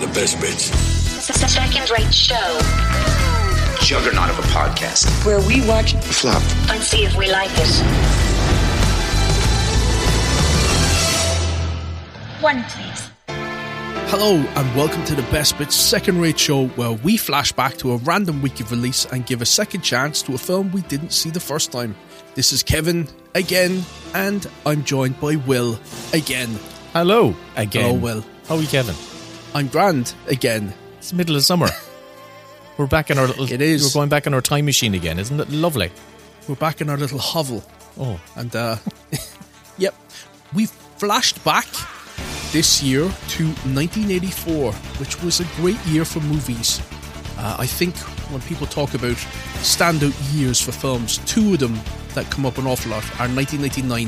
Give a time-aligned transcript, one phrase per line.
[0.00, 0.64] The best bits.
[1.24, 2.58] Second rate show
[3.80, 5.08] Juggernaut of a podcast.
[5.26, 6.42] where we watch Flop.
[6.70, 7.68] and see if we like it.
[12.40, 13.10] One, please.
[14.10, 17.92] Hello and welcome to the Best Bits second rate show where we flash back to
[17.92, 21.10] a random week of release and give a second chance to a film we didn't
[21.10, 21.96] see the first time.
[22.36, 23.82] This is Kevin again,
[24.14, 25.78] and I'm joined by Will
[26.12, 26.56] again.
[26.92, 27.82] Hello again.
[27.82, 28.24] Hello, Will.
[28.46, 28.94] How are you, Kevin?
[29.58, 30.72] I'm grand again.
[30.98, 31.66] It's the middle of summer.
[32.78, 33.50] we're back in our little.
[33.50, 33.82] It is.
[33.82, 35.90] We're going back in our time machine again, isn't it lovely?
[36.46, 37.64] We're back in our little hovel,
[37.98, 38.76] Oh, and uh,
[39.78, 39.96] yep,
[40.54, 41.66] we've flashed back
[42.52, 46.80] this year to 1984, which was a great year for movies.
[47.36, 47.96] Uh, I think
[48.30, 49.16] when people talk about
[49.64, 51.76] standout years for films, two of them
[52.14, 54.02] that come up an awful lot are 1999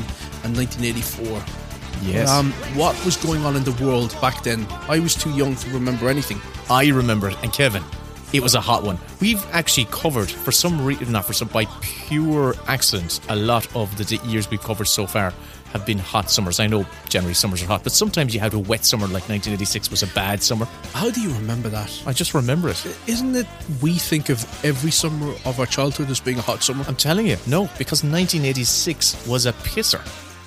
[0.44, 1.69] and 1984.
[2.02, 2.30] Yes.
[2.30, 4.66] Um, what was going on in the world back then?
[4.88, 6.40] I was too young to remember anything.
[6.68, 7.82] I remember it, and Kevin,
[8.32, 8.98] it was a hot one.
[9.20, 13.96] We've actually covered, for some reason, not for some, by pure accident, a lot of
[13.98, 15.32] the years we've covered so far
[15.72, 16.60] have been hot summers.
[16.60, 19.90] I know generally summers are hot, but sometimes you have a wet summer, like 1986
[19.90, 20.66] was a bad summer.
[20.92, 22.02] How do you remember that?
[22.06, 22.86] I just remember it.
[23.06, 23.46] Isn't it
[23.80, 26.84] we think of every summer of our childhood as being a hot summer?
[26.86, 30.00] I'm telling you, no, because 1986 was a pisser.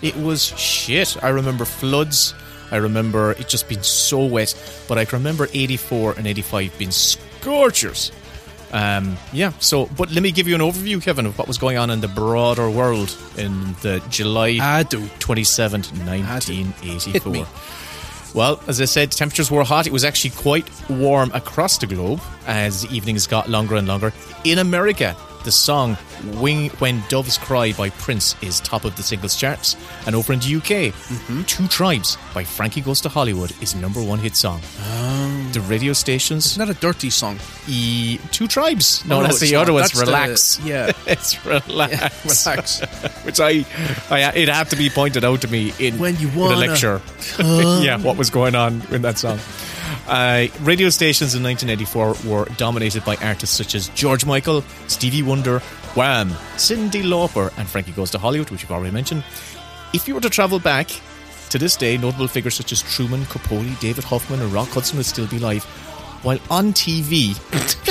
[0.04, 1.18] It was shit.
[1.24, 2.36] I remember floods.
[2.72, 4.54] I remember it just being so wet.
[4.88, 8.12] But I can remember 84 and 85 being scorchers.
[8.74, 11.78] Um, yeah, so, but let me give you an overview, Kevin, of what was going
[11.78, 14.54] on in the broader world in the July
[15.20, 16.54] 27th, I do.
[17.12, 17.48] Hit 1984.
[18.34, 19.86] Well, as I said, temperatures were hot.
[19.86, 24.12] It was actually quite warm across the globe as the evenings got longer and longer.
[24.44, 25.98] In America, the song
[26.36, 29.76] Wing When Doves Cry by Prince is top of the singles charts.
[30.06, 31.44] And over in the UK, Mm-hmm.
[31.44, 34.62] Two Tribes by Frankie Goes to Hollywood is number one hit song.
[34.82, 35.50] Oh.
[35.54, 37.38] The radio stations, It's not a dirty song.
[37.68, 39.06] e- Two Tribes.
[39.06, 39.84] No, Oh, that's the other one.
[39.84, 40.60] It's the- Relax.
[40.64, 40.92] yeah.
[41.06, 42.46] it's Relax.
[42.46, 42.80] Relax.
[43.26, 43.66] Which I,
[44.10, 47.02] I, it had to be pointed out to me in, When you in a lecture.
[47.40, 49.40] yeah, what was going on in that song.
[50.08, 55.60] Uh, radio stations in 1984 were dominated by artists such as George Michael, Stevie Wonder,
[55.96, 59.24] Wham, Cyndi Lauper, and Frankie Goes to Hollywood, which you've already mentioned.
[59.94, 60.90] If you were to travel back
[61.50, 65.06] to this day, notable figures such as Truman Capote, David Hoffman, and Rock Hudson would
[65.06, 65.66] still be live.
[66.24, 67.36] While on TV,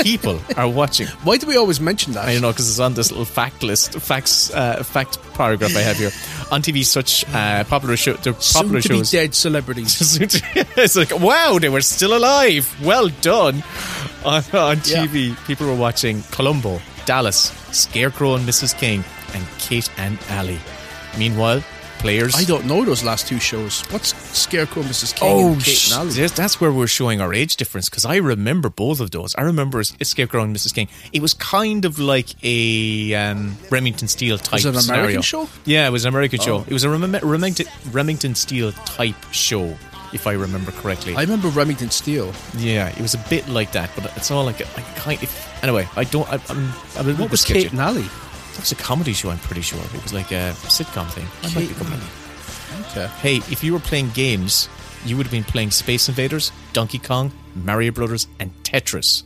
[0.03, 1.07] people are watching.
[1.23, 2.25] Why do we always mention that?
[2.27, 5.81] I don't know because it's on this little fact list, facts, uh, fact paragraph I
[5.81, 6.11] have here.
[6.51, 10.19] On TV, such uh, popular show, they're Soon popular to be dead celebrities.
[10.21, 12.75] it's like, wow, they were still alive.
[12.83, 13.63] Well done.
[14.25, 15.07] On, on Yeah.
[15.07, 18.79] TV, people were watching Columbo, Dallas, Scarecrow and Mrs.
[18.79, 19.05] King,
[19.35, 20.61] and Kate and Allie.
[21.19, 21.63] Meanwhile,
[22.03, 22.35] players.
[22.37, 23.81] I don't know those last two shows.
[23.91, 25.15] What's Scarecrow, Mrs.
[25.15, 28.69] King, Oh, and Kate sh- that's where we're showing our age difference because I remember
[28.69, 29.35] both of those.
[29.37, 30.75] I remember Scarecrow and Mrs.
[30.75, 30.89] King.
[31.13, 35.03] It was kind of like a um, Remington Steele type Was it an scenario.
[35.05, 35.49] American show?
[35.65, 36.45] Yeah, it was an American Oh.
[36.45, 36.65] show.
[36.67, 39.77] It was a Rem- Remington, Remington Steele type show,
[40.13, 41.15] if I remember correctly.
[41.17, 42.33] I remember Remington Steele.
[42.59, 44.65] yeah, it was a bit like that, but it's all like a,
[44.97, 45.49] kind of.
[45.63, 46.29] Anyway, I don't.
[46.29, 47.45] I, I'm, I'm a What bit was.
[47.45, 48.05] Kate Allie?
[48.53, 49.31] That was a comedy show.
[49.31, 51.27] I'm pretty sure it was like a sitcom thing.
[51.43, 51.75] I might be
[52.91, 53.07] Okay.
[53.21, 54.69] Hey, if you were playing games,
[55.05, 59.23] you would have been playing Space Invaders, Donkey Kong, Mario Brothers, and Tetris.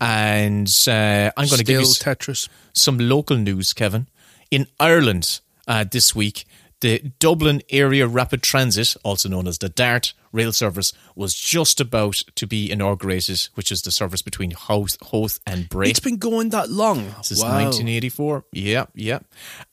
[0.00, 2.48] And uh, I'm going to give you s- Tetris.
[2.72, 4.08] some local news, Kevin.
[4.50, 6.44] In Ireland uh, this week,
[6.80, 12.22] the Dublin Area Rapid Transit, also known as the DART rail service, was just about
[12.36, 15.90] to be inaugurated, which is the service between Howth, Howth and Bray.
[15.90, 17.14] It's been going that long.
[17.30, 17.64] Is wow.
[17.64, 18.44] 1984.
[18.52, 19.20] Yeah, yeah.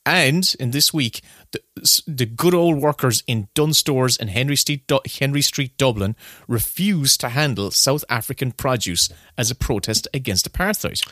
[0.06, 1.62] And in this week, the,
[2.08, 6.16] the good old workers in Dunnes Stores and Henry Street, Henry Street, Dublin,
[6.48, 11.06] refused to handle South African produce as a protest against apartheid.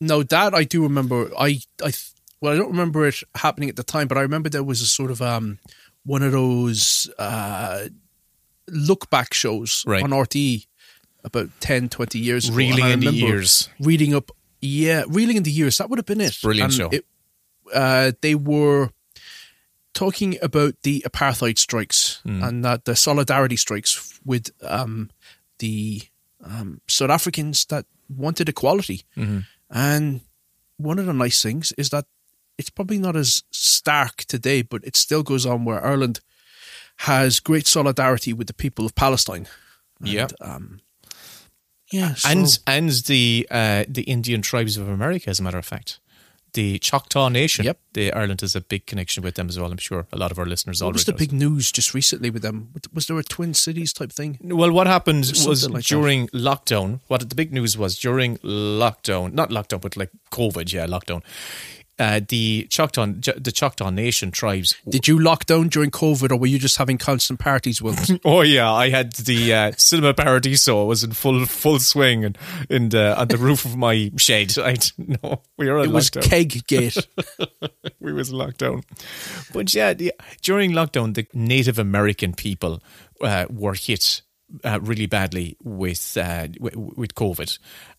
[0.00, 1.30] No, that I do remember.
[1.38, 1.92] I, I,
[2.40, 4.86] well, I don't remember it happening at the time, but I remember there was a
[4.86, 5.58] sort of um,
[6.04, 7.88] one of those uh,
[8.68, 10.02] look back shows Right.
[10.02, 10.66] on RTE
[11.24, 12.56] about 10, 20 years ago.
[12.56, 13.68] Reeling in the years.
[13.80, 14.30] Reading up,
[14.60, 15.78] yeah, reeling in the years.
[15.78, 16.38] That would have been it.
[16.42, 16.88] Brilliant And show.
[16.90, 17.04] It,
[17.74, 18.90] uh, they were
[19.94, 22.42] talking about the apartheid strikes Hmm.
[22.42, 25.10] and that the solidarity strikes with um,
[25.58, 26.02] the
[26.44, 29.02] um, South Africans that wanted equality.
[29.16, 29.40] Mm-hmm.
[29.70, 30.20] And
[30.76, 32.06] one of the nice things is that
[32.58, 36.20] it's probably not as stark today, but it still goes on where Ireland
[37.02, 39.46] has great solidarity with the people of Palestine.
[40.00, 40.26] And, Yeah.
[40.40, 40.80] Um,
[41.92, 42.14] yeah.
[42.14, 46.00] so- and and the uh, the Indian tribes of America, as a matter of fact.
[46.54, 47.66] the Choctaw Nation.
[47.66, 47.78] Yep.
[47.92, 49.70] The Ireland has a big connection with them as well.
[49.70, 51.18] I'm sure a lot of our listeners What already was the knows.
[51.18, 52.70] big news just recently with them?
[52.94, 54.38] Was there a Twin Cities type thing?
[54.42, 55.88] Well, what happened Something was like that.
[55.94, 57.00] during lockdown.
[57.08, 61.22] What the big news was during lockdown, not lockdown, but like COVID, yeah, lockdown.
[61.98, 64.76] Uh, the Choctaw, the Choctaw Nation tribes.
[64.88, 68.20] Did you lock down during COVID, or were you just having constant parties with?
[68.24, 72.38] Oh yeah, I had the uh, cinema paradiso was in full full swing and
[72.70, 74.56] in the, on the roof of my shed.
[74.62, 76.22] I no, we were It was lockdown.
[76.30, 77.06] keg gate.
[78.00, 78.82] we was locked down.
[79.52, 79.92] But yeah,
[80.42, 82.80] during lockdown, the Native American people
[83.20, 84.22] uh, were hit
[84.64, 87.58] uh, really badly with uh, w- with COVID.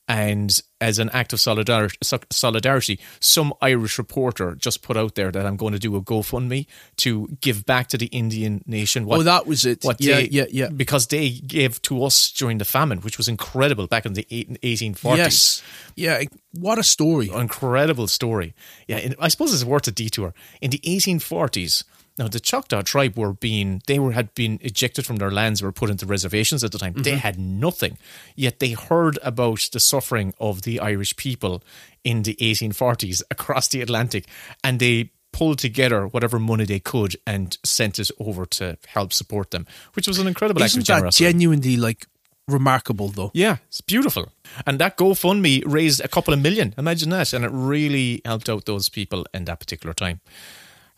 [0.10, 1.96] And as an act of solidarity,
[2.32, 6.66] solidarity, some Irish reporter just put out there that I'm going to do a GoFundMe
[6.98, 9.06] to give back to the Indian nation.
[9.08, 9.84] oh, that was it.
[9.84, 10.70] what yeah, they, yeah, yeah.
[10.70, 15.18] Because they gave to us during the famine, which was incredible back in the 1840s
[15.18, 15.64] Yes.
[15.96, 16.24] Yeah.
[16.54, 17.30] What a story.
[17.30, 18.56] incredible story.
[18.88, 20.34] Yeah, I suppose it's worth a detour.
[20.60, 21.84] In the 1840s,
[22.20, 25.72] now the Choctaw tribe were being they were had been ejected from their lands, were
[25.72, 26.94] put into reservations at the time.
[26.94, 27.20] They mm-hmm.
[27.20, 27.98] had nothing,
[28.36, 31.64] yet they heard about the suffering of the Irish people
[32.04, 34.26] in the 1840s across the Atlantic,
[34.64, 39.52] and they pulled together whatever money they could and sent it over to help support
[39.52, 41.24] them, which was an incredible act of Isn't that generosity.
[41.24, 42.08] genuinely like
[42.48, 43.32] remarkable though?
[43.34, 44.32] Yeah, it's beautiful.
[44.66, 46.74] And that GoFundMe raised a couple of million.
[46.78, 47.34] Imagine that.
[47.34, 50.20] And it really helped out those people in that particular time.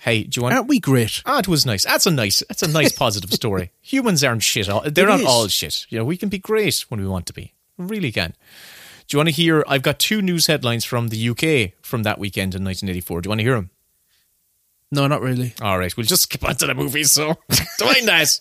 [0.01, 1.21] Hey, do you want Aren't we great?
[1.27, 1.83] Ah, it was nice.
[1.85, 3.71] That's a nice that's a nice positive story.
[3.81, 4.67] Humans aren't shit.
[4.67, 5.25] all- They're It not is.
[5.27, 5.85] all shit.
[5.89, 7.53] You know, we can be great when we want to be.
[7.77, 8.33] We really can.
[9.07, 12.17] Do you want to hear I've got two news headlines from the UK from that
[12.17, 13.21] weekend in 1984.
[13.21, 13.69] Do you want to hear them?
[14.93, 15.53] No, not really.
[15.61, 17.11] All right, we'll just skip on to the movies.
[17.13, 17.35] So,
[17.77, 18.39] do I not?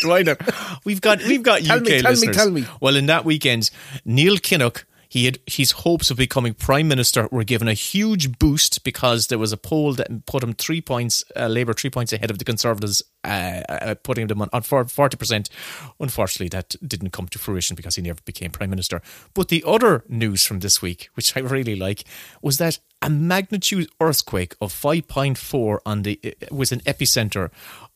[0.00, 0.40] Do I not?
[0.84, 2.64] We've got we've got Tell UK me, tell me, tell me.
[2.80, 3.70] Well, in that weekend,
[4.04, 4.84] Neil Kinnock.
[5.10, 9.40] He had his hopes of becoming prime minister were given a huge boost because there
[9.40, 12.44] was a poll that put him three points, uh, Labour three points ahead of the
[12.44, 15.50] Conservatives, uh, uh, putting them on forty percent.
[15.98, 19.02] Unfortunately, that didn't come to fruition because he never became prime minister.
[19.34, 22.04] But the other news from this week, which I really like,
[22.40, 26.18] was that a magnitude earthquake of 5.4 on the
[26.50, 27.50] was an epicenter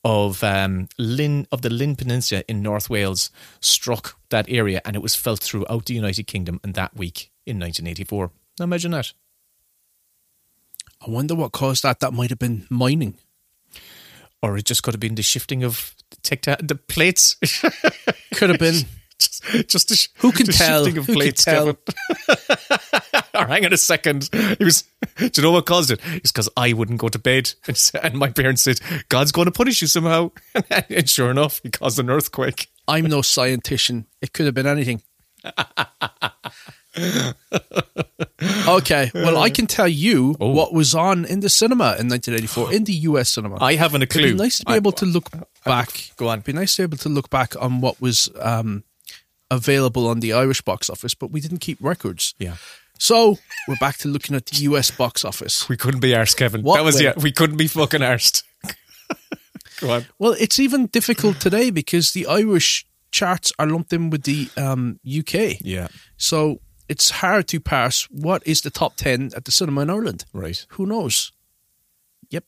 [0.04, 3.30] of um, Llŷn of the Llŷn Peninsula in North Wales
[3.60, 7.58] struck that area, and it was felt throughout the United Kingdom in that week in
[7.58, 8.30] 1984.
[8.58, 9.12] Now imagine that.
[11.06, 12.00] I wonder what caused that.
[12.00, 13.14] That might have been mining.
[14.42, 17.36] Or it just could have been the shifting of tecta- the plates.
[18.34, 18.84] Could have been.
[19.18, 20.84] Just, just the, Who can tell?
[20.86, 21.76] Who can tell?
[23.36, 24.28] Or hang on a second.
[24.32, 24.84] It was.
[25.16, 25.98] Do you know what caused it?
[26.14, 28.78] It's because I wouldn't go to bed, and, and my parents said,
[29.08, 30.30] "God's going to punish you somehow."
[30.88, 32.68] and sure enough, he caused an earthquake.
[32.86, 34.04] I'm no scientician.
[34.22, 35.02] It could have been anything.
[38.68, 40.50] okay, well, I can tell you Oh.
[40.52, 43.58] what was on in the cinema in 1984 in the US cinema.
[43.60, 44.22] I haven't a clue.
[44.22, 45.28] It'd be nice to be I- able to look
[45.64, 46.10] back.
[46.16, 46.34] Go on.
[46.38, 48.84] It'd be nice to be able to look back on what was um,
[49.50, 52.34] available on the Irish box office, but we didn't keep records.
[52.38, 52.56] Yeah.
[52.98, 55.68] So we're back to looking at the US box office.
[55.68, 56.62] We couldn't be arsed, Kevin.
[56.62, 57.14] What that was yeah.
[57.16, 58.42] We couldn't be fucking arsed.
[59.80, 60.06] Go on.
[60.18, 65.00] Well, it's even difficult today because the Irish charts are lumped in with the um,
[65.06, 65.60] UK.
[65.60, 65.88] Yeah.
[66.16, 70.24] So it's hard to parse what is the top 10 at the cinema in Ireland.
[70.32, 70.64] Right.
[70.70, 71.32] Who knows?
[72.30, 72.44] Yep.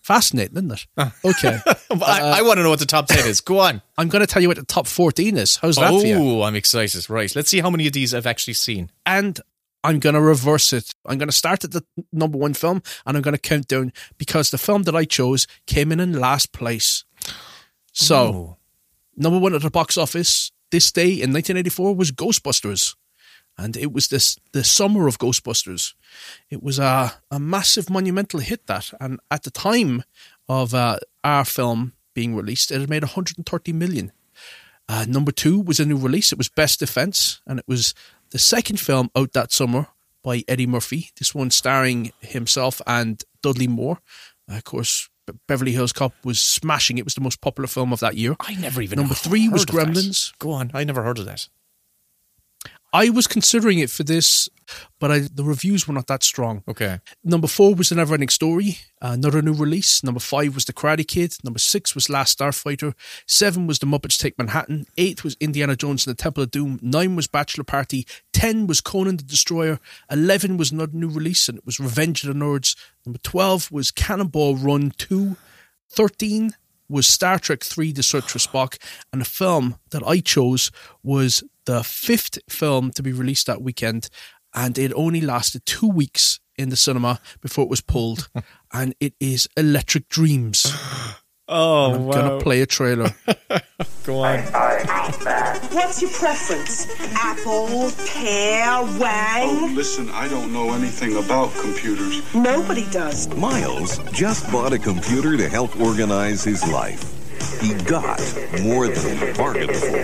[0.00, 0.86] Fascinating, isn't it?
[0.96, 1.14] Ah.
[1.24, 1.58] Okay.
[1.90, 3.40] I, I want to know what the top ten is.
[3.40, 3.82] Go on.
[3.98, 5.56] I'm going to tell you what the top 14 is.
[5.56, 5.90] How's that?
[5.92, 7.08] Oh, I'm excited.
[7.10, 7.34] Right.
[7.34, 8.90] Let's see how many of these I've actually seen.
[9.04, 9.40] And
[9.82, 10.90] I'm going to reverse it.
[11.06, 13.92] I'm going to start at the number one film and I'm going to count down
[14.18, 17.04] because the film that I chose came in in last place.
[17.92, 18.56] So, Oh.
[19.16, 22.94] number one at the box office this day in 1984 was Ghostbusters.
[23.58, 25.94] And it was this the summer of Ghostbusters.
[26.50, 28.92] It was a, a massive monumental hit that.
[29.00, 30.04] And at the time
[30.48, 34.12] of uh, our film being released, it had made 130 million.
[34.88, 36.32] Uh, number two was a new release.
[36.32, 37.94] It was Best Defense, and it was
[38.30, 39.88] the second film out that summer
[40.22, 41.10] by Eddie Murphy.
[41.18, 43.98] This one starring himself and Dudley Moore.
[44.50, 45.08] Uh, of course,
[45.48, 46.98] Beverly Hills Cop was smashing.
[46.98, 48.36] It was the most popular film of that year.
[48.40, 49.74] I never even Number three was of that.
[49.74, 50.32] Gremlins.
[50.38, 50.70] Go on.
[50.74, 51.48] I never heard of that.
[52.96, 54.48] I was considering it for this,
[54.98, 56.62] but I, the reviews were not that strong.
[56.66, 57.00] Okay.
[57.22, 60.02] Number four was The Neverending Story, another new release.
[60.02, 61.36] Number five was The Karate Kid.
[61.44, 62.94] Number six was Last Starfighter.
[63.26, 64.86] Seven was The Muppets Take Manhattan.
[64.96, 66.78] Eight was Indiana Jones and the Temple of Doom.
[66.80, 68.06] Nine was Bachelor Party.
[68.32, 69.78] Ten was Conan the Destroyer.
[70.10, 72.76] Eleven was another new release, and it was Revenge of the Nerds.
[73.04, 75.36] Number twelve was Cannonball Run Two.
[75.90, 76.52] Thirteen
[76.88, 78.78] was Star Trek 3 The Search for Spock,
[79.12, 80.70] and the film that I chose
[81.02, 84.08] was the fifth film to be released that weekend,
[84.54, 88.28] and it only lasted two weeks in the cinema before it was pulled,
[88.72, 90.72] and it is Electric Dreams.
[91.48, 93.10] Oh, I'm gonna play a trailer.
[94.04, 94.40] Go on.
[95.70, 96.86] What's your preference?
[97.14, 99.48] Apple, pear, wang?
[99.48, 102.22] Oh, listen, I don't know anything about computers.
[102.34, 103.28] Nobody does.
[103.36, 107.12] Miles just bought a computer to help organize his life.
[107.60, 108.20] He got
[108.62, 109.96] more than he bargained for.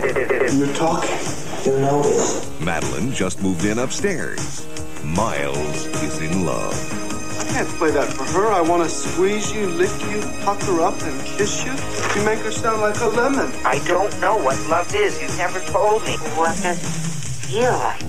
[0.53, 1.19] You're talking.
[1.65, 2.61] You notice.
[2.61, 4.67] Madeline just moved in upstairs.
[5.05, 7.12] Miles is in love.
[7.53, 8.47] I can't play that for her.
[8.47, 11.73] I want to squeeze you, lick you, tuck her up, and kiss you.
[12.19, 13.53] You make her sound like a lemon.
[13.63, 15.21] I don't know what love is.
[15.21, 16.17] You never told me.
[16.35, 18.01] What does it feel like?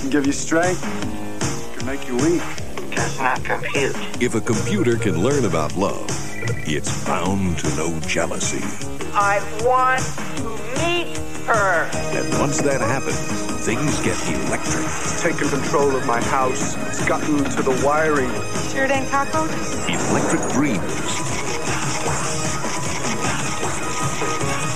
[0.00, 0.82] Can give you strength.
[1.76, 2.42] Can make you weak.
[2.90, 3.94] Does not compute.
[4.20, 6.10] If a computer can learn about love,
[6.66, 8.64] it's bound to know jealousy.
[9.14, 10.02] I want
[10.38, 10.48] to
[10.82, 11.88] meet her.
[12.16, 13.18] And once that happens,
[13.64, 14.86] things get electric.
[15.20, 16.76] Taking control of my house.
[16.88, 18.30] It's gotten to the wiring.
[18.70, 19.08] Sure it ain't?
[19.88, 21.18] Electric dreams.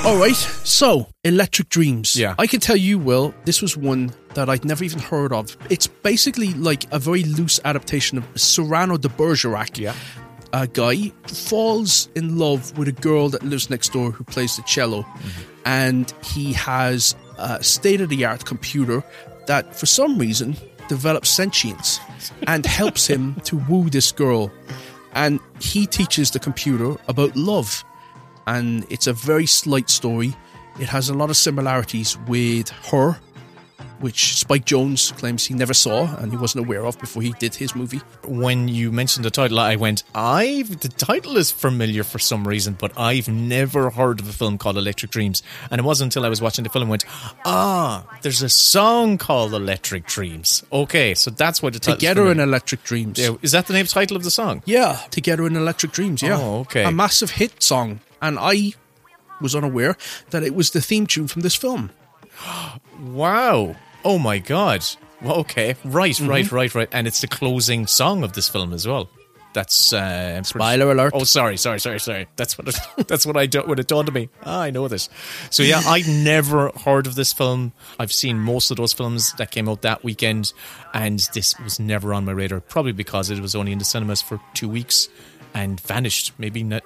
[0.05, 2.17] All right, so Electric Dreams.
[2.17, 2.35] Yeah.
[2.37, 5.57] I can tell you, Will, this was one that I'd never even heard of.
[5.71, 9.79] It's basically like a very loose adaptation of Cyrano de Bergerac.
[9.79, 9.95] Yeah.
[10.53, 14.63] A guy falls in love with a girl that lives next door who plays the
[14.63, 15.43] cello, mm-hmm.
[15.65, 19.03] and he has a state of the art computer
[19.47, 20.57] that, for some reason,
[20.89, 22.01] develops sentience
[22.47, 24.53] and helps him to woo this girl.
[25.15, 27.85] And he teaches the computer about love
[28.47, 30.35] and it's a very slight story.
[30.81, 33.19] It has a lot of similarities with Her,
[34.01, 37.55] which Spike Jonze claims he never saw and he wasn't aware of before he did
[37.55, 38.01] his movie.
[38.27, 42.75] When you mentioned the title, I went, I've the title is familiar for some reason,
[42.79, 45.43] but I've never heard of a film called Electric Dreams.
[45.71, 47.05] And it wasn't until I was watching the film I went,
[47.45, 50.65] Ah, there's a song called Electric Dreams.
[50.73, 53.19] Okay, so that's what the title Together in Electric Dreams.
[53.19, 54.63] Yeah, Is that the name title of the song?
[54.65, 56.39] Yeah, Together in Electric Dreams, yeah.
[56.41, 56.85] Oh, okay.
[56.85, 58.01] A massive hit song.
[58.21, 58.75] And I
[59.41, 59.97] was unaware
[60.31, 61.91] that it was the theme tune from this film.
[63.03, 63.77] Wow.
[64.05, 64.85] Oh my god.
[65.21, 65.77] Well, okay.
[65.85, 66.29] Right, Mm-hmm.
[66.29, 66.89] right, right, right.
[66.93, 69.09] And it's the closing song of this film as well.
[69.55, 71.13] That's uh, I'm pretty- Spoiler alert.
[71.15, 72.27] Oh, sorry, sorry, sorry, sorry.
[72.37, 74.31] That's what it, that's what I do, what it dawned on me.
[74.45, 75.11] Ah, I know this.
[75.51, 77.73] So yeah, I've never heard of this film.
[77.99, 80.53] I've seen most of those films that came out that weekend,
[80.95, 82.61] and this was never on my radar.
[82.61, 85.09] Probably because it was only in the cinemas for two weeks
[85.55, 86.33] and vanished.
[86.39, 86.83] Maybe not,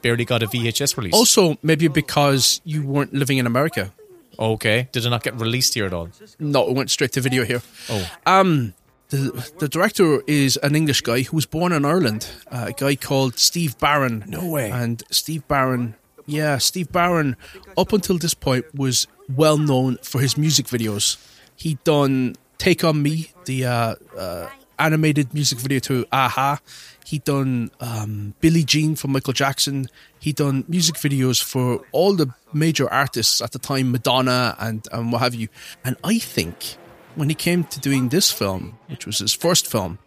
[0.00, 1.14] barely got a VHS release.
[1.14, 3.92] Also, maybe because you weren't living in America.
[4.38, 4.88] Okay.
[4.92, 6.08] Did it not get released here at all?
[6.38, 7.62] No, it went straight to video here.
[7.88, 8.10] Oh.
[8.26, 8.74] Um,
[9.08, 12.26] the the director is an English guy who was born in Ireland.
[12.50, 14.24] Uh, a guy called Steve Barron.
[14.26, 14.70] No way.
[14.70, 15.94] And Steve Barron,
[16.26, 17.36] yeah, Steve Barron,
[17.76, 21.16] up until this point was well known for his music videos.
[21.56, 24.48] He'd done "Take on Me," the uh, uh,
[24.78, 26.60] animated music video to a-ha.
[27.04, 29.88] He'd done um, Billie Jean from Michael Jackson.
[30.18, 35.12] He'd done music videos for all the major artists at the time, Madonna and, and
[35.12, 35.48] what have you.
[35.84, 36.76] And I think
[37.14, 39.98] when he came to doing this film, which was his first film,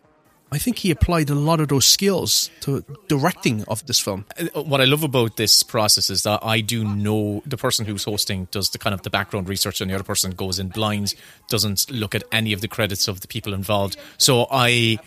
[0.49, 4.25] I think he applied a lot of those skills to directing of this film.
[4.39, 8.05] Uh, what I love about this process is that I do know the person who's
[8.05, 11.15] hosting does the kind of the background research, and the other person goes in blind,
[11.49, 13.97] doesn't look at any of the credits of the people involved.
[14.17, 14.99] So I,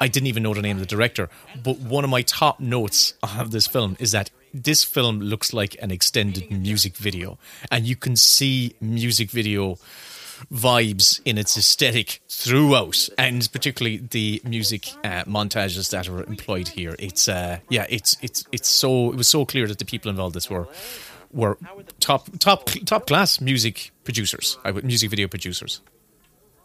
[0.00, 1.28] I didn't even know the name of the director.
[1.62, 5.76] But one of my top notes of this film is that this film looks like
[5.82, 7.38] an extended music video,
[7.70, 9.78] and you can see music video
[10.52, 16.94] vibes in its aesthetic throughout, and particularly the music uh, montages that are employed here.
[16.98, 20.34] It's uh, yeah, it's it's it's so it was so clear that the people involved
[20.34, 20.68] in this were
[21.32, 21.58] were
[22.00, 25.80] top top top class music producers, would music video producers.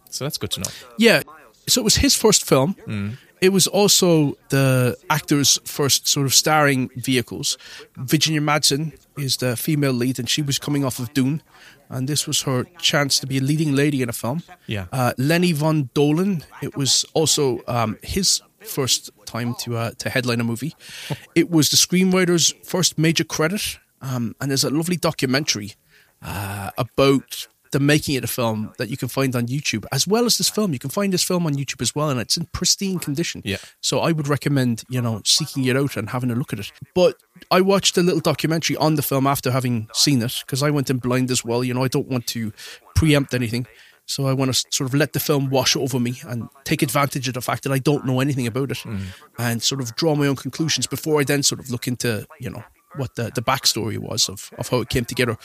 [0.10, 0.70] So that's good to know.
[0.98, 1.24] Yeah,
[1.68, 2.76] so it was his first film.
[2.88, 3.18] Mm.
[3.42, 7.58] It was also the actor's first sort of starring vehicles.
[7.98, 11.42] Virginia Madsen is the female lead, and she was coming off of Dune,
[11.90, 14.44] and this was her chance to be a leading lady in a film.
[14.66, 14.86] Yeah.
[14.94, 16.44] Uh, Lenny Von Dohlen.
[16.62, 20.74] It was also um, his first time to uh, to headline a movie.
[21.36, 25.74] It was the screenwriter's first major credit, um, and there's a lovely documentary
[26.22, 30.26] uh, about the making of the film that you can find on YouTube, as well
[30.26, 30.74] as this film.
[30.74, 33.42] You can find this film on YouTube as well, and it's in pristine condition.
[33.44, 33.58] Yeah.
[33.82, 36.72] So I would recommend, you know, seeking it out and having a look at it.
[36.94, 37.16] But
[37.52, 40.90] I watched a little documentary on the film after having seen it because I went
[40.90, 41.64] in blind as well.
[41.64, 42.54] You know, I don't want to
[42.96, 43.68] preempt anything.
[44.06, 47.28] So I want to sort of let the film wash over me and take advantage
[47.28, 49.02] of the fact that I don't know anything about it mm.
[49.40, 52.50] and sort of draw my own conclusions before I then sort of look into, you
[52.50, 52.64] know,
[52.98, 55.38] what the, the backstory was of, of how it came together.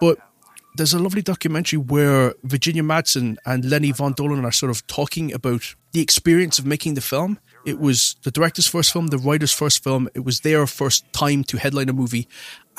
[0.00, 0.18] But
[0.76, 5.32] there's a lovely documentary where Virginia Madsen and Lenny Von Dohlen are sort of talking
[5.32, 9.52] about the experience of making the film It was the director's first film, the writer's
[9.52, 10.08] first film.
[10.14, 12.26] It was their first time to headline a movie.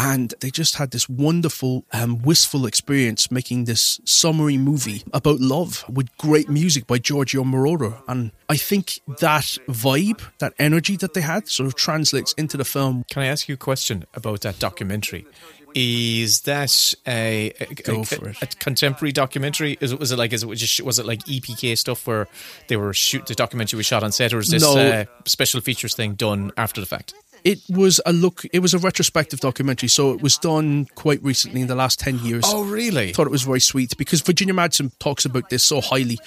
[0.03, 5.85] And they just had this wonderful, um, wistful experience making this summary movie about love
[5.87, 8.01] with great music by Giorgio Moroder.
[8.07, 12.65] And I think that vibe, that energy that they had, sort of translates into the
[12.65, 13.05] film.
[13.11, 15.27] Can I ask you a question about that documentary?
[15.75, 18.37] Is that a, a, Go a- for it.
[18.41, 19.77] a contemporary documentary?
[19.81, 22.27] Is it was it like is it just was it like EPK stuff where
[22.67, 25.05] they were shoot the documentary was shot on set, or is this No.
[25.25, 27.13] special features thing done after the fact?
[27.43, 31.61] It was a look, it was a retrospective documentary, so it was done quite recently
[31.61, 32.43] in the last 10 years.
[32.45, 33.13] Oh, really?
[33.13, 36.19] thought it was very sweet because Virginia Madsen talks about this so highly.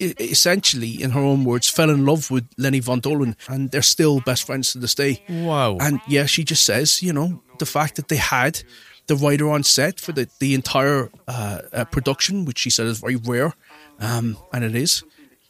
[0.00, 3.82] I- essentially, in her own words, fell in love with Lenny Von Dohlen, and they're
[3.82, 5.22] still best friends to this day.
[5.28, 5.76] Wow.
[5.80, 8.62] And yeah, she just says, you know, the fact that they had
[9.08, 12.98] the writer on set for the the entire uh, uh, production, which she said is
[13.00, 13.54] very rare,
[14.00, 15.02] um, and it is.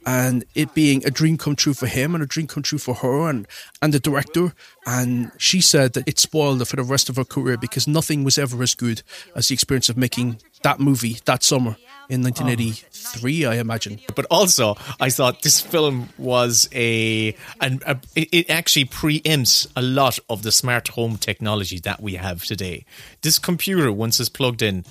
[0.06, 2.94] And it being a dream come true for him and a dream come true for
[2.94, 3.46] her and,
[3.82, 4.54] and the director.
[4.86, 8.24] And she said that it spoiled her for the rest of her career because nothing
[8.24, 9.02] was ever as good
[9.34, 11.76] as the experience of making that movie that summer
[12.08, 14.00] in 1983, I imagine.
[14.14, 17.82] But also, I thought this film was a, and
[18.16, 22.86] it actually preempts a lot of the smart home technology that we have today.
[23.22, 24.84] This computer, once it's plugged in,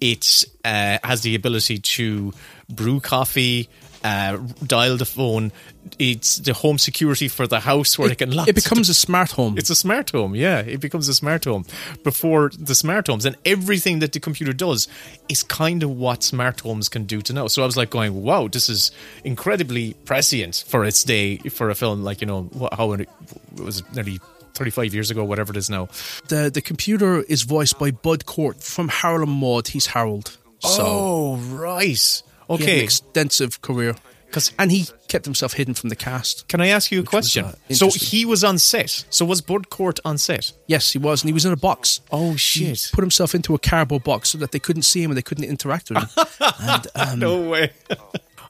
[0.00, 2.32] it uh, has the ability to
[2.68, 3.68] brew coffee,
[4.04, 5.52] uh, dial the phone.
[5.98, 8.48] It's the home security for the house where it, can lock.
[8.48, 9.56] It becomes a smart home.
[9.56, 10.60] It's a smart home, yeah.
[10.60, 11.64] It becomes a smart home
[12.02, 14.88] before the smart homes, and everything that the computer does
[15.28, 17.46] is kind of what smart homes can do to now.
[17.46, 18.90] So I was like going, "Wow, this is
[19.24, 23.08] incredibly prescient for its day for a film like you know what, how it
[23.56, 24.20] was nearly."
[24.56, 25.86] 35 years ago, whatever it is now.
[26.28, 29.68] the the computer is voiced by Bud Cort from Harold and Maude.
[29.68, 30.38] He's Harold.
[30.60, 32.22] So oh, right.
[32.48, 32.80] He had an Okay.
[32.80, 33.96] extensive career.
[34.32, 36.46] 'Cause- and he kept himself hidden from the cast.
[36.48, 37.44] Can I ask you a was, question?
[37.44, 38.08] uh, so interesting.
[38.08, 39.04] he was on set.
[39.08, 40.52] So was Bud Cort on set?
[40.66, 42.00] Yes, he was, and he was in a box.
[42.10, 42.62] Oh, shit!
[42.68, 42.90] He shit.
[42.92, 45.44] put himself into a cardboard box so that they couldn't see him and they couldn't
[45.44, 46.26] interact with him.
[46.60, 47.72] and um, No way.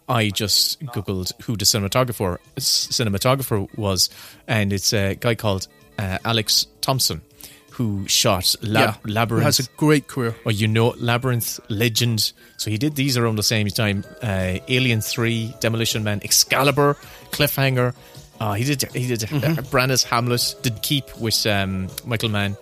[0.09, 4.09] I just googled who the cinematographer cinematographer was,
[4.49, 5.69] and it's a guy called
[5.99, 7.21] uh, Alex Thomson
[7.77, 9.45] who shot Lab- yeah, Labyrinth.
[9.45, 10.35] has a great career.
[10.45, 12.33] or you know Labyrinth, Legend.
[12.57, 14.05] So he did these around the same time.
[14.23, 16.97] Uh, Alien Three, Demolition Man, Excalibur,
[17.31, 17.95] Cliffhanger.
[18.41, 19.59] Uh, he did he did Mm-hmm.
[19.59, 20.55] uh, Branagh Hamlet.
[20.63, 22.57] Did Keep with um, Michael Mann.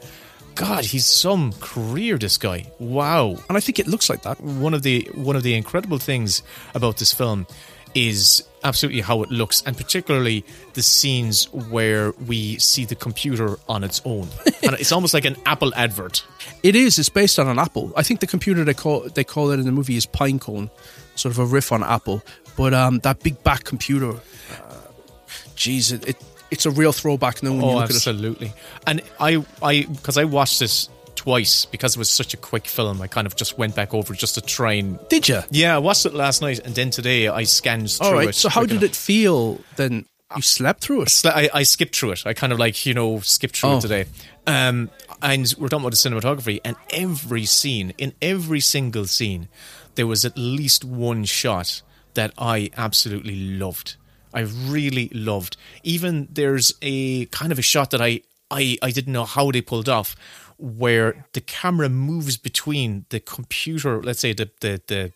[0.56, 2.16] God, he's some career.
[2.18, 2.66] This guy.
[2.78, 4.40] Wow And I think it looks like that.
[4.40, 6.42] one of the one of the incredible things
[6.74, 7.46] about this film
[7.94, 13.84] is absolutely how it looks and particularly the scenes where we see the computer on
[13.84, 14.26] its own
[14.62, 16.24] and it's almost like an apple advert
[16.62, 16.98] It is.
[16.98, 17.92] It's based on an apple.
[17.94, 20.70] I think the computer they call they call it in the movie is Pinecone,
[21.14, 22.22] sort of a riff on Apple.
[22.56, 24.74] But um, that big back computer, uh,
[25.56, 26.16] geez, it, it
[26.50, 27.96] it's a real throwback now when you oh look at it.
[27.96, 28.52] absolutely
[28.86, 30.88] and i i because i watched this
[31.24, 34.12] twice because it was such a quick film i kind of just went back over
[34.14, 35.40] just to try and Did you?
[35.50, 38.28] yeah i watched it last night and then today i scanned through All right.
[38.28, 38.82] it So how did enough.
[38.84, 40.04] it feel then?
[40.36, 41.22] You slept through it.
[41.26, 42.26] I, I skipped through it.
[42.26, 43.76] I kind of like, you know, skipped through Oh.
[43.78, 44.04] it today.
[44.48, 44.90] Um,
[45.22, 49.46] and we're talking about the cinematography, and every scene, in every single scene,
[49.94, 51.82] there was at least one shot
[52.14, 53.94] that I absolutely loved.
[54.32, 55.56] I really loved.
[55.84, 59.60] Even there's a kind of a shot that I, I, I didn't know how they
[59.62, 60.16] pulled off,
[60.58, 65.12] where the camera moves between the computer, let's say the, the, the,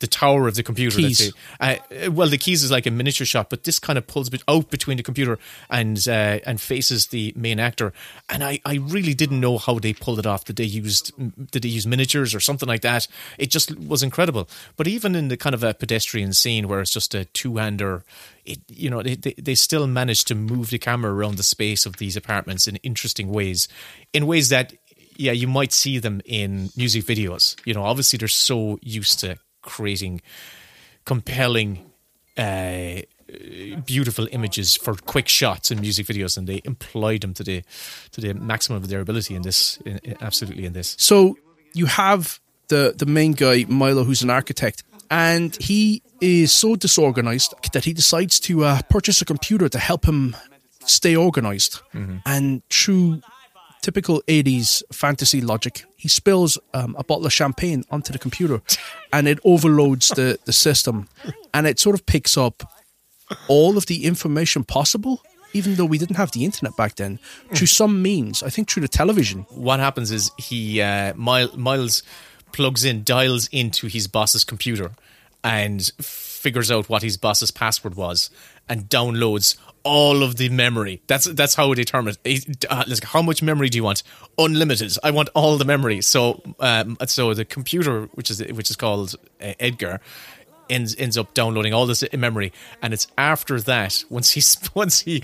[0.00, 0.96] the tower of the computer.
[0.96, 1.32] Keys.
[1.60, 1.76] Uh,
[2.10, 4.96] well, the keys is like a miniature shot, but this kind of pulls out between
[4.96, 5.38] the computer
[5.70, 7.92] and uh, and faces the main actor.
[8.28, 10.44] And I, I really didn't know how they pulled it off.
[10.44, 11.12] Did they used
[11.50, 13.08] did they use miniatures or something like that?
[13.38, 14.48] It just was incredible.
[14.76, 18.04] But even in the kind of a pedestrian scene where it's just a two hander,
[18.44, 21.86] it you know they, they they still managed to move the camera around the space
[21.86, 23.68] of these apartments in interesting ways,
[24.12, 24.74] in ways that
[25.16, 27.56] yeah you might see them in music videos.
[27.64, 29.38] You know, obviously they're so used to
[29.74, 30.20] creating
[31.04, 31.70] compelling
[32.36, 33.00] uh,
[33.84, 37.62] beautiful images for quick shots in music videos and they employed them to the
[38.12, 41.36] to the maximum of their ability in this in, in- absolutely in this So
[41.74, 47.54] you have the the main guy Milo, who's an architect, and he is so disorganized
[47.72, 50.36] that he decides to uh, purchase a computer to help him
[50.86, 51.80] stay organized.
[52.24, 53.20] And through
[53.82, 58.60] typical 80s fantasy logic, he spills um, a bottle of champagne onto the computer,
[59.12, 61.08] and it overloads the the system,
[61.52, 62.72] and it sort of picks up
[63.48, 65.22] all of the information possible.
[65.54, 67.18] Even though we didn't have the internet back then,
[67.54, 72.02] through some means, I think through the television, what happens is he uh, miles
[72.52, 74.90] plugs in dials into his boss's computer
[75.42, 78.30] and figures out what his boss's password was
[78.68, 79.56] and downloads
[79.88, 81.00] all of the memory.
[81.06, 82.64] That's that's how they determine it.
[82.68, 84.02] Uh, how much memory do you want?
[84.36, 84.94] Unlimited.
[85.02, 86.02] I want all the memory.
[86.02, 90.00] So um, so the computer, which is which is called uh, Edgar.
[90.70, 94.42] Ends, ends up downloading all this memory, and it's after that once he
[94.74, 95.22] once he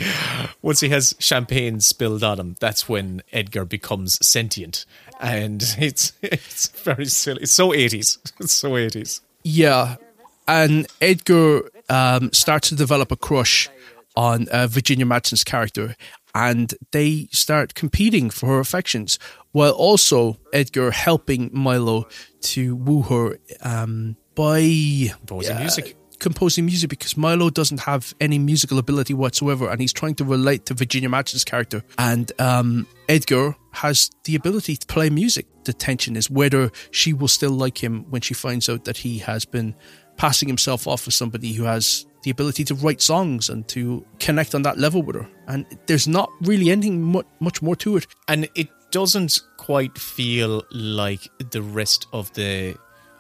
[0.63, 4.87] once he has champagne spilled on him, that's when Edgar becomes sentient,
[5.21, 7.43] and it's it's very silly.
[7.43, 8.17] It's so eighties.
[8.41, 9.21] It's so eighties.
[9.43, 9.97] Yeah,
[10.49, 13.69] and Edgar um, starts to develop a crush
[14.17, 15.97] on uh, Virginia Madsen's character,
[16.35, 19.19] and they start competing for her affections,
[19.53, 22.09] while also Edgar helping Milo
[22.41, 24.61] to woo her um, by
[25.19, 25.97] Composing music.
[26.21, 30.67] Composing music because Milo doesn't have any musical ability whatsoever, and he's trying to relate
[30.67, 35.47] to Virginia Madsen's character, and um, Edgar has the ability to play music.
[35.65, 39.19] The tension is whether she will still like him when she finds out that he
[39.19, 39.75] has been
[40.17, 44.55] passing himself off as somebody who has the ability to write songs and to connect
[44.55, 45.29] on that level with her.
[45.47, 48.07] And there's not really anything much, much more to it.
[48.29, 52.77] and it doesn't quite feel like the rest of the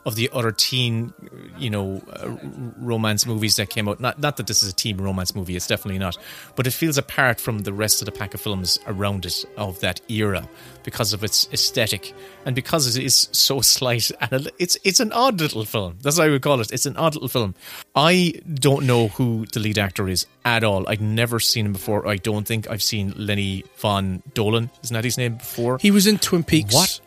[0.07, 1.12] of the other teen,
[1.59, 2.37] you know, uh,
[2.79, 4.01] romance movies that came out.
[4.01, 6.17] Not not that this is a teen romance movie; it's definitely not.
[6.57, 9.81] But it feels apart from the rest of the pack of films around it of
[9.81, 10.49] that era
[10.83, 12.12] because of its aesthetic
[12.45, 14.11] and because it is so slight.
[14.21, 15.99] And it's it's an odd little film.
[16.03, 16.73] That's what I would call it.
[16.73, 17.55] It's an odd little film.
[17.95, 20.87] I don't know who the lead actor is at all.
[20.88, 22.07] I've never seen him before.
[22.07, 24.69] I don't think I've seen Lenny Von Dohlen.
[24.83, 25.79] Isn't that his name before?
[25.79, 26.75] He was in Twin Peaks.
[26.75, 27.01] What?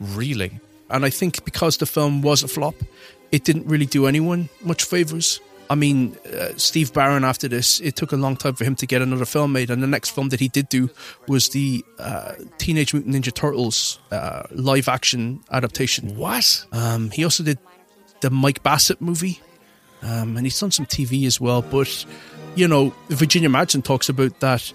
[0.00, 0.60] Really?
[0.90, 2.74] And I think because the film was a flop,
[3.32, 5.40] it didn't really do anyone much favors.
[5.70, 8.86] I mean, uh, Steve Barron, after this, it took a long time for him to
[8.86, 9.70] get another film made.
[9.70, 10.90] And the next film that he did do
[11.26, 16.16] was the uh, Teenage Mutant Ninja Turtles uh, live action adaptation.
[16.16, 16.66] What?
[16.72, 17.58] Um, he also did
[18.20, 19.40] the Mike Bassett movie,
[20.02, 21.62] um, and he's done some TV as well.
[21.62, 22.04] But
[22.54, 24.72] you know, Virginia Madsen talks about that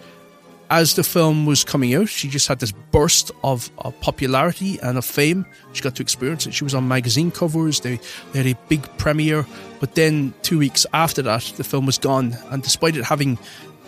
[0.69, 4.97] as the film was coming out, she just had this burst of, of popularity and
[4.97, 5.45] of fame.
[5.73, 6.53] She got to experience it.
[6.53, 7.79] She was on magazine covers.
[7.79, 7.99] They,
[8.31, 9.45] they had a big premiere,
[9.79, 12.37] but then two weeks after that, the film was gone.
[12.51, 13.39] And despite it having,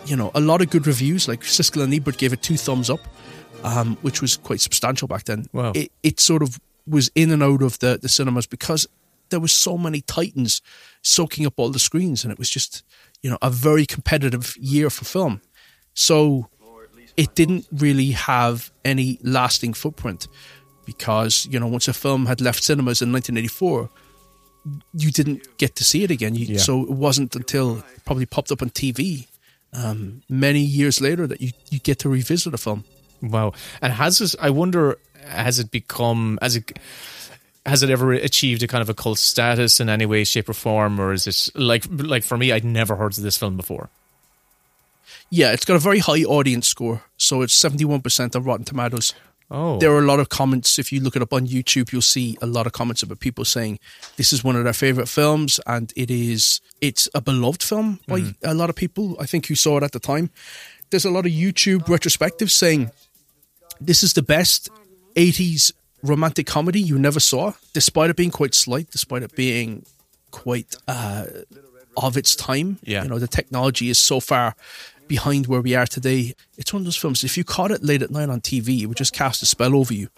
[0.06, 2.90] you know, a lot of good reviews, like Siskel and Ebert gave it two thumbs
[2.90, 3.00] up,
[3.62, 5.46] um, which was quite substantial back then.
[5.52, 5.72] Wow.
[5.74, 8.88] It, it sort of was in and out of the, the cinemas because
[9.28, 10.60] there was so many titans
[11.00, 12.82] soaking up all the screens, and it was just,
[13.22, 15.40] you know, a very competitive year for film.
[15.94, 16.48] So
[17.16, 20.28] it didn't really have any lasting footprint
[20.86, 23.88] because you know once a film had left cinemas in 1984
[24.94, 26.58] you didn't get to see it again you, Yeah.
[26.58, 29.26] so it wasn't until it probably popped up on tv
[29.72, 32.84] um, many years later that you, you get to revisit a film
[33.22, 33.52] Wow.
[33.80, 36.76] And has this, I wonder, has it become, as it,
[37.64, 40.54] has it ever achieved a kind of a cult status in any way, shape, or
[40.54, 43.90] form, or is it like, like for me, I'd never heard of this film before.
[45.32, 49.14] Yeah it's got a very high audience score so it's 71% on rotten tomatoes.
[49.54, 50.78] Oh, there are a lot of comments.
[50.78, 53.44] If you look it up on youtube you'll see a lot of comments about people
[53.44, 53.78] saying
[54.16, 58.34] this is one of their favorite films and it is it's a beloved film by
[58.42, 60.30] a lot of people i think who saw it at the time.
[60.90, 62.90] There's a lot of youtube retrospectives saying
[63.80, 64.68] this is the best
[65.16, 69.84] 80s romantic comedy you never saw despite it being quite slight despite it being
[70.30, 71.26] quite uh,
[71.96, 72.78] of its time.
[72.82, 73.02] Yeah.
[73.02, 74.54] you know the technology is so far
[75.08, 78.02] behind where we are today it's one of those films if you caught it late
[78.02, 80.08] at night on tv it would just cast a spell over you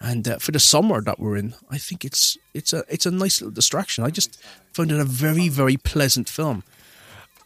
[0.00, 3.10] and uh, for the summer that we're in i think it's it's a it's a
[3.10, 6.62] nice little distraction i just found it a very very pleasant film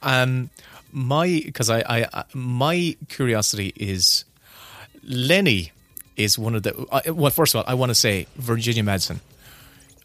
[0.03, 0.51] Um,
[0.93, 4.25] my because I, I, my curiosity is
[5.03, 5.73] Lenny
[6.17, 6.73] is one of the
[7.13, 7.31] well.
[7.31, 9.21] First of all, I want to say Virginia Madsen.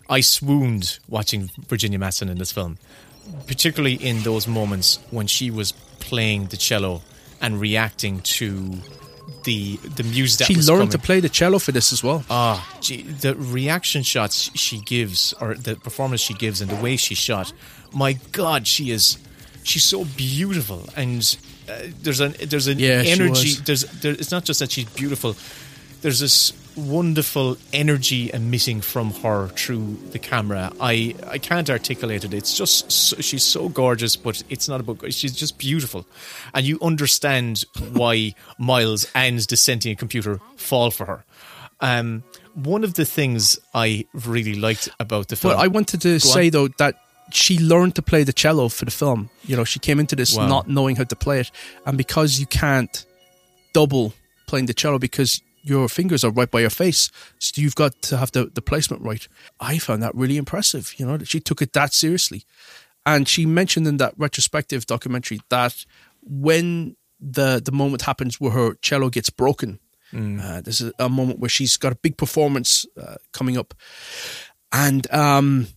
[0.09, 2.77] I swooned watching Virginia Madsen in this film,
[3.47, 7.01] particularly in those moments when she was playing the cello
[7.41, 8.71] and reacting to
[9.43, 12.67] the the music that she learned to play the cello for this as well Ah,
[12.81, 17.51] the reaction shots she gives, or the performance she gives, and the way she shot.
[17.93, 19.17] My God, she is,
[19.63, 21.23] she's so beautiful, and
[21.67, 23.53] uh, there's an there's an Yeah, energy.
[23.65, 25.35] There's there, it's not just that she's beautiful.
[26.01, 30.71] There's this wonderful energy emitting from her through the camera.
[30.79, 32.33] I I can't articulate it.
[32.33, 35.11] It's just so, she's so gorgeous, but it's not about.
[35.13, 36.05] She's just beautiful,
[36.53, 41.23] and you understand why Miles and the sentient computer fall for her.
[41.79, 45.55] Um, one of the things I really liked about the film.
[45.55, 46.51] But I wanted to Go say on.
[46.51, 46.95] though that
[47.33, 49.29] she learned to play the cello for the film.
[49.45, 50.47] You know, she came into this Wow.
[50.47, 51.51] not knowing how to play it,
[51.85, 53.05] and because you can't
[53.73, 54.13] double
[54.47, 58.17] playing the cello because your fingers are right by your face, so you've got to
[58.17, 59.27] have the, the placement right.
[59.59, 62.43] I found that really impressive, you know, that she took it that seriously.
[63.05, 65.85] And she mentioned in that retrospective documentary that
[66.21, 69.79] when the the moment happens where her cello gets broken,
[70.41, 73.73] uh, this is a moment where she's got a big performance uh, coming up,
[74.71, 75.67] and um,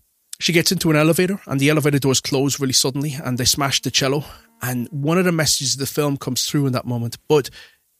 [0.41, 3.81] she gets into an elevator, and the elevator doors close really suddenly, and they smash
[3.81, 4.25] the cello.
[4.61, 7.17] And one of the messages of the film comes through in that moment.
[7.29, 7.51] But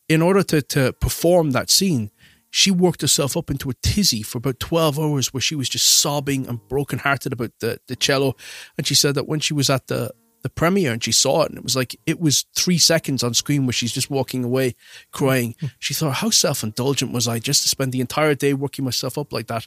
[0.09, 2.11] in order to to perform that scene,
[2.55, 5.89] she worked herself up into a tizzy for about 12 hours where she was just
[5.89, 8.37] sobbing and brokenhearted about the, the cello.
[8.79, 10.13] And she said that when she was at the,
[10.43, 13.35] the premiere and she saw it, and it was like, it was three seconds on
[13.35, 14.77] screen where she's just walking away
[15.11, 15.57] crying.
[15.81, 19.19] She thought, how self indulgent was I just to spend the entire day working myself
[19.19, 19.67] up like that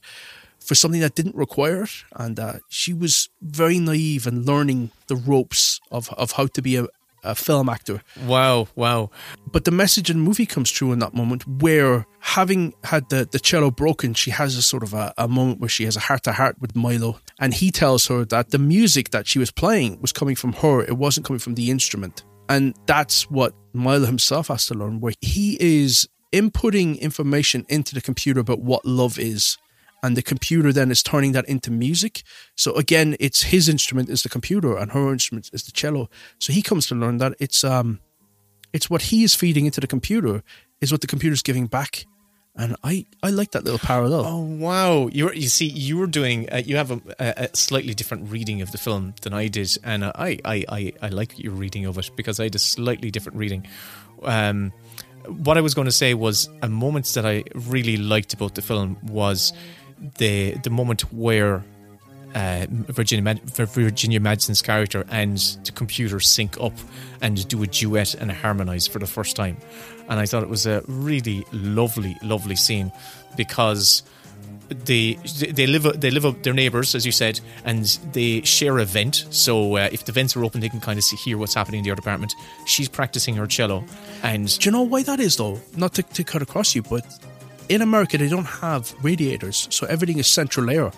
[0.58, 2.06] for something that didn't require it?
[2.16, 6.78] And uh, she was very naive and learning the ropes of, of how to be
[6.78, 6.88] a,
[7.24, 8.02] a film actor.
[8.26, 9.10] Wow, wow.
[9.52, 13.28] But the message in the movie comes true in that moment where, having had the,
[13.32, 16.02] the cello broken, she has a sort of a, a moment where she has a
[16.02, 17.20] heart to heart with Milo.
[17.40, 20.82] And he tells her that the music that she was playing was coming from her,
[20.82, 22.24] it wasn't coming from the instrument.
[22.50, 28.02] And that's what Milo himself has to learn, where he is inputting information into the
[28.02, 29.58] computer about what love is.
[30.08, 32.24] And the computer then is turning that into music.
[32.56, 36.10] So again, it's his instrument is the computer and her instrument is the cello.
[36.40, 38.00] So he comes to learn that it's um
[38.72, 40.44] it's what he is feeding into the computer
[40.80, 42.06] is what the computer's giving back.
[42.56, 44.26] And I, I like that little parallel.
[44.26, 45.10] Oh wow!
[45.12, 46.50] You you see, you were doing.
[46.50, 50.06] Uh, you have a, a slightly different reading of the film than I did, and
[50.06, 53.38] I, I, I, I like your reading of it because I had a slightly different
[53.38, 53.68] reading.
[54.24, 54.72] Um,
[55.28, 58.62] what I was going to say was a moment that I really liked about the
[58.62, 59.54] film was
[60.18, 61.64] the the moment where
[62.36, 66.74] uh, Virginia Mad- Virginia Madsen's character and the computer sync up
[67.22, 69.58] and do a duet and harmonize for the first time,
[70.10, 72.92] and I thought it was a really lovely, lovely scene
[73.36, 74.04] because
[74.70, 78.86] they they live they live up their neighbors as you said and they share a
[78.86, 79.26] vent.
[79.30, 81.80] So uh, if the vents are open they can kind of see, hear what's happening
[81.80, 82.34] in the other apartment.
[82.66, 83.86] She's practicing her cello
[84.24, 85.60] and Do you know why that is, though?
[85.76, 87.06] Not to, to cut across you, but
[87.70, 89.68] in America, they don't have radiators.
[89.72, 90.92] So everything is central air.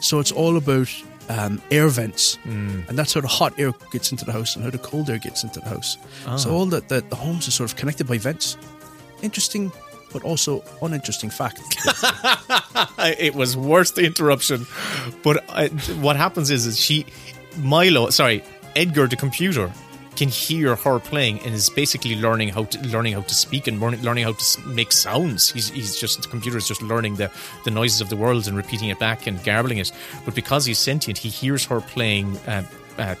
[0.00, 0.88] So it's all about
[1.28, 2.36] um, air vents.
[2.36, 2.80] Hmm.
[2.88, 5.18] And that's how the hot air gets into the house and how the cold air
[5.18, 5.96] gets into the house.
[6.26, 6.36] Ah.
[6.36, 8.56] So all the, the, the homes are sort of connected by vents.
[9.22, 9.70] Interesting,
[10.12, 11.60] but also uninteresting fact.
[12.98, 14.66] it was worth the interruption.
[15.22, 15.68] But uh,
[16.00, 17.06] what happens is, is she,
[17.58, 18.42] Milo, sorry,
[18.74, 19.70] Edgar, the computer,
[20.20, 23.80] can hear her playing and is basically learning how to learning how to speak and
[23.80, 25.50] learning, how to make sounds.
[25.50, 27.30] He's, he's just the computer is just learning the
[27.64, 29.90] the noises of the world and repeating it back and garbling it.
[30.26, 32.36] But because he's sentient, he hears her playing.
[32.46, 32.64] Uh,
[33.00, 33.14] uh,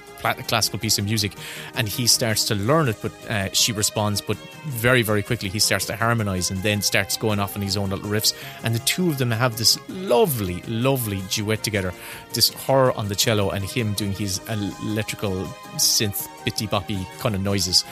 [0.46, 1.32] classical piece of music,
[1.74, 2.96] and he starts to learn it.
[3.02, 7.16] But uh, she responds, but very, very quickly he starts to harmonize, and then starts
[7.16, 8.34] going off on his own little riffs.
[8.62, 11.92] And the two of them have this lovely, lovely duet together.
[12.32, 15.44] This her on the cello and him doing his electrical
[15.76, 17.84] synth bitty boppy kind of noises.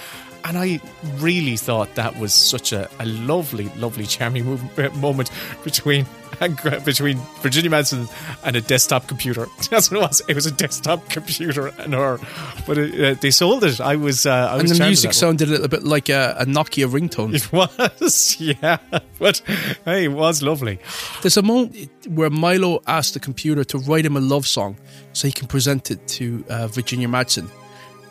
[0.45, 0.81] And I
[1.17, 5.31] really thought that was such a, a lovely, lovely, charming move, moment
[5.65, 6.07] between
[6.85, 8.09] between Virginia Madsen
[8.45, 9.47] and a desktop computer.
[9.71, 10.23] That's what it was.
[10.29, 12.19] It was a desktop computer and her,
[12.67, 13.81] but it, uh, they sold it.
[13.81, 16.47] I was, uh, I and was the music sounded a little bit like a, a
[16.47, 17.35] Nokia ringtone.
[17.35, 17.53] It
[18.01, 18.79] was, yeah.
[19.19, 19.43] But
[19.85, 20.79] hey, it was lovely.
[21.23, 24.77] There's a moment where Milo asked the computer to write him a love song
[25.13, 27.51] so he can present it to uh, Virginia Madsen.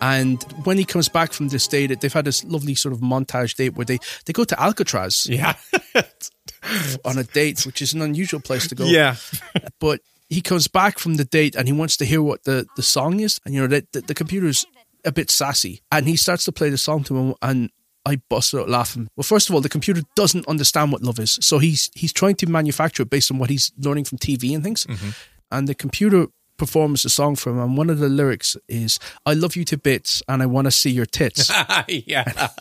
[0.02, 3.56] And when he comes back from this date, they've had this lovely sort of montage
[3.56, 5.56] date where they, they go to Alcatraz Yeah,
[7.06, 8.86] on a date, which is an unusual place to go.
[8.86, 9.16] yeah.
[9.80, 12.84] But he comes back from the date and he wants to hear what the, the
[12.84, 13.40] song is.
[13.46, 14.66] And, you know, the, the, the computer's
[15.06, 15.82] a bit sassy.
[15.92, 17.70] And he starts to play the song to him and
[18.06, 19.10] I busted out laughing.
[19.16, 21.38] Well, first of all, the computer doesn't understand what love is.
[21.42, 24.64] So he's he's trying to manufacture it based on what he's learning from TV and
[24.64, 24.86] things.
[24.86, 25.10] Mm-hmm.
[25.52, 26.28] And the computer
[26.58, 27.60] performs a song for him.
[27.60, 30.72] And one of the lyrics is, I love you to bits and I want to
[30.72, 31.52] see your tits.
[31.88, 32.52] yeah.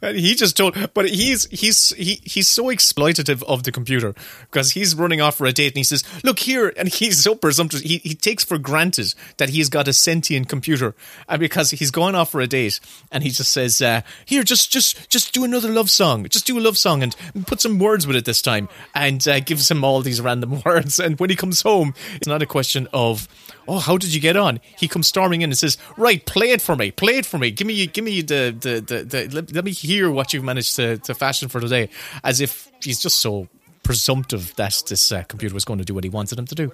[0.00, 4.94] He just told, but he's he's he, he's so exploitative of the computer because he's
[4.94, 7.82] running off for a date and he says, "Look here," and he's so presumptuous.
[7.82, 10.94] He he takes for granted that he's got a sentient computer,
[11.28, 12.80] and because he's going off for a date,
[13.10, 16.58] and he just says, uh, "Here, just just just do another love song, just do
[16.58, 19.84] a love song, and put some words with it this time," and uh, gives him
[19.84, 20.98] all these random words.
[20.98, 23.28] And when he comes home, it's not a question of.
[23.66, 24.60] Oh, how did you get on?
[24.78, 26.90] He comes storming in and says, "Right, play it for me.
[26.90, 27.50] Play it for me.
[27.50, 30.76] Give me, give me the, the, the, the let, let me hear what you've managed
[30.76, 31.88] to, to fashion for today."
[32.22, 33.48] As if he's just so
[33.82, 36.72] presumptive that this uh, computer was going to do what he wanted him to do.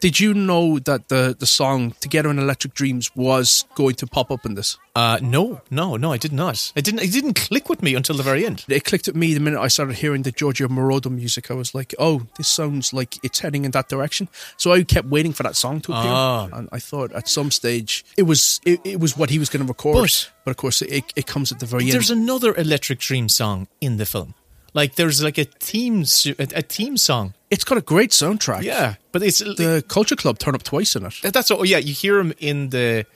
[0.00, 4.30] Did you know that the, the song Together in Electric Dreams was going to pop
[4.30, 4.78] up in this?
[4.94, 6.72] Uh, no, no, no, I did not.
[6.74, 7.00] It didn't.
[7.02, 8.64] It didn't click with me until the very end.
[8.68, 11.50] It clicked at me the minute I started hearing the Giorgio Moroder music.
[11.50, 14.28] I was like, oh, this sounds like it's heading in that direction.
[14.56, 16.10] So I kept waiting for that song to appear.
[16.12, 16.48] Ah.
[16.52, 19.64] And I thought at some stage it was it, it was what he was going
[19.64, 19.96] to record.
[20.02, 21.94] But- but of course, it, it comes at the very There's end.
[21.94, 24.34] There's another Electric Dream song in the film.
[24.74, 26.04] Like there's like a theme
[26.38, 27.34] a, a theme song.
[27.50, 28.62] It's got a great soundtrack.
[28.62, 31.14] Yeah, but it's The Culture Club turn up twice in it.
[31.22, 31.78] that's oh yeah.
[31.78, 33.06] You hear them in the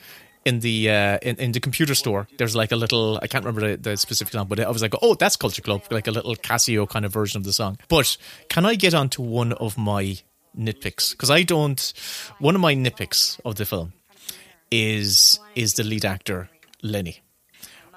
[0.45, 2.29] in the uh, in, in the computer store.
[2.39, 4.95] There's like a little I can't remember the, the specific song, but I was like,
[5.03, 7.79] oh, that's Culture Club, like a little Casio kind of version of the song.
[7.89, 8.17] But
[8.49, 10.19] can I get on to one of my
[10.59, 11.13] nitpicks?
[11.13, 11.93] Because I don't.
[12.39, 13.93] One of my nitpicks of the film
[14.71, 16.49] is is the lead actor
[16.83, 17.21] Lenny.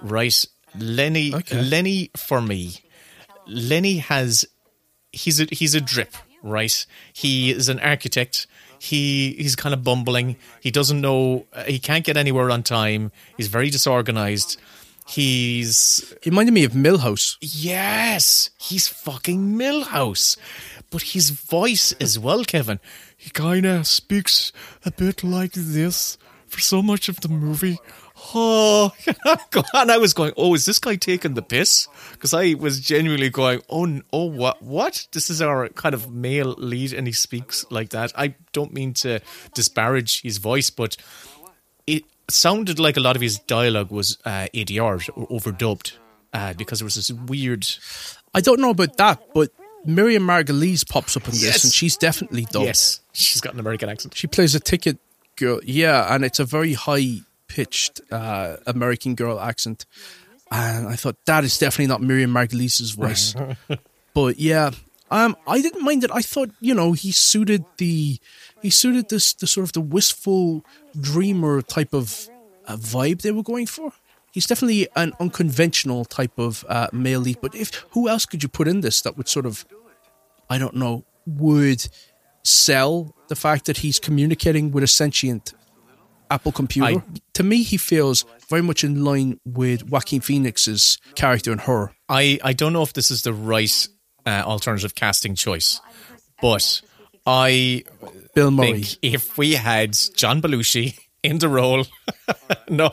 [0.02, 0.46] Right,
[0.78, 1.34] Lenny.
[1.34, 1.62] Okay.
[1.62, 2.80] Lenny for me.
[3.46, 4.46] Lenny has
[5.14, 6.86] he's a he's a drip, right?
[7.14, 8.48] He is an architect.
[8.80, 10.36] He he's kind of bumbling.
[10.60, 11.46] He doesn't know.
[11.54, 13.12] uh, He can't get anywhere on time.
[13.38, 14.60] He's very disorganized.
[15.08, 17.38] He's He reminded me of Milhouse.
[17.42, 20.38] yes, he's fucking Milhouse,
[20.90, 22.80] but his voice as well, Kevin.
[23.16, 24.52] He kind of speaks
[24.86, 27.80] a bit like this for so much of the movie.
[28.34, 28.92] Oh,
[29.74, 31.88] and I was going, oh, is this guy taking the piss?
[32.14, 35.08] Because I was genuinely going, oh, oh, what, what?
[35.12, 38.12] This is our kind of male lead, and he speaks like that.
[38.18, 39.20] I don't mean to
[39.54, 40.96] disparage his voice, but
[41.86, 45.94] it sounded like a lot of his dialogue was uh, ADR'd or overdubbed
[46.34, 47.68] uh, because there was this weird.
[48.34, 49.50] I don't know about that, but
[49.86, 51.64] Miriam Margolyes pops up in this, Yes.
[51.66, 52.66] and she's definitely dubbed.
[52.66, 54.16] Yes, she's got an American accent.
[54.16, 54.98] She plays a ticket
[55.36, 55.60] girl.
[55.64, 57.18] Yeah, and it's a very high
[57.54, 59.86] pitched uh, American girl accent.
[60.50, 63.36] And I thought that is definitely not Miriam Margolyes' voice.
[64.16, 64.72] but yeah,
[65.12, 66.10] um, I didn't mind it.
[66.12, 68.20] I thought you know he suited the
[68.62, 70.66] he suited this the sort of the wistful
[71.00, 72.28] dreamer type of
[72.66, 73.94] uh, vibe they were going for.
[74.32, 77.38] He's definitely an unconventional type of uh, male lead.
[77.40, 79.66] But if who else could you put in this that would sort of
[80.50, 81.88] I don't know, would
[82.44, 85.54] sell the fact that he's communicating with a sentient
[86.34, 87.00] Apple computer.
[87.00, 87.04] I-
[87.36, 91.92] to me, he feels very much in line with Joaquin Phoenix's character in Her.
[92.10, 93.88] I, I don't know if this is the right
[94.26, 95.80] uh, alternative casting choice,
[96.42, 96.82] but
[97.26, 97.84] I
[98.36, 98.84] Bill Murray.
[98.84, 101.86] think if we had John Belushi in the role,
[102.70, 102.90] no,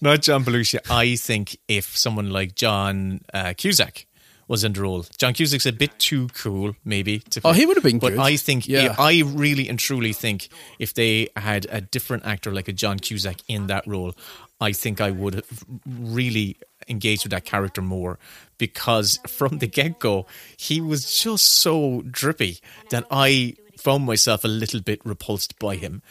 [0.00, 4.06] not John Belushi, I think if someone like John uh, Cusack
[4.48, 7.20] was in the role, John Cusack's a bit too cool, maybe.
[7.30, 8.18] To Oh, he would have been But good.
[8.18, 8.94] I think, Yeah.
[8.98, 13.38] I really and truly think if they had a different actor like a John Cusack
[13.48, 14.14] in that role,
[14.60, 16.56] I think I would have really
[16.88, 18.18] engaged with that character more
[18.58, 20.26] because from the get go,
[20.56, 22.58] he was just so drippy
[22.90, 26.02] that I found myself a little bit repulsed by him.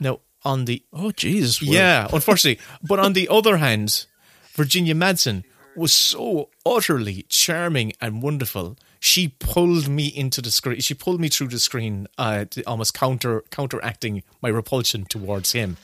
[0.00, 1.62] Now, on the Oh, Jesus.
[1.62, 2.62] Yeah, unfortunately.
[2.82, 4.06] but on the other hand,
[4.54, 5.42] Virginia Madsen
[5.76, 8.76] was so utterly charming and wonderful.
[9.00, 10.80] She pulled me into the screen.
[10.80, 15.76] She pulled me through the screen, uh, almost counter counteracting my repulsion towards him.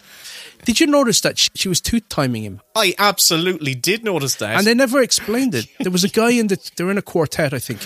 [0.65, 2.61] Did you notice that she, was tooth timing him?
[2.75, 4.57] I absolutely did notice that.
[4.57, 5.67] And they never explained it.
[5.81, 7.81] There was a guy in the, they're in a quartet, I think.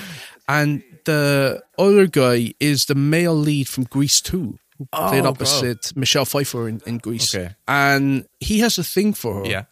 [0.48, 4.58] And the other guy is the male lead from Grease 2.
[4.78, 7.32] Who played Oh, opposite Michelle Pfeiffer in, in Grease.
[7.34, 7.54] Okay.
[7.68, 9.46] And he has a thing for her.
[9.46, 9.64] yeah,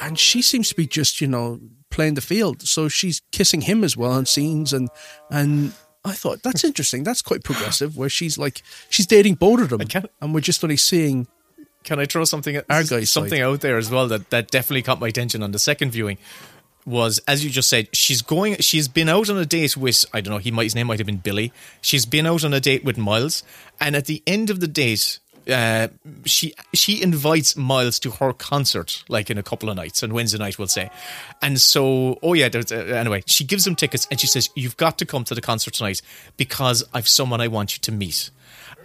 [0.00, 1.60] and she seems to be just you know
[1.90, 2.62] playing the field.
[2.62, 4.72] So she's kissing him as well on scenes.
[4.72, 4.88] And
[5.30, 5.72] and
[6.04, 7.04] i thought that's interesting.
[7.04, 9.80] That's quite progressive where she's like she's dating both of them.
[10.20, 11.26] And we're just only seeing
[11.84, 13.42] Can I throw something Our guy's something side.
[13.42, 16.18] out there as well that, that definitely caught my attention on the second viewing
[16.86, 20.22] was as you just said she's going she's been out on a date with I
[20.22, 21.52] don't know he might his name might have been Billy.
[21.82, 23.42] She's been out on a date with Miles.
[23.80, 25.88] And at the end of the date uh,
[26.24, 30.38] she she invites Miles to her concert like in a couple of nights on Wednesday
[30.38, 30.90] night we'll say
[31.42, 34.98] and so oh yeah uh, anyway she gives him tickets and she says you've got
[34.98, 36.02] to come to the concert tonight
[36.36, 38.30] because I've someone I want you to meet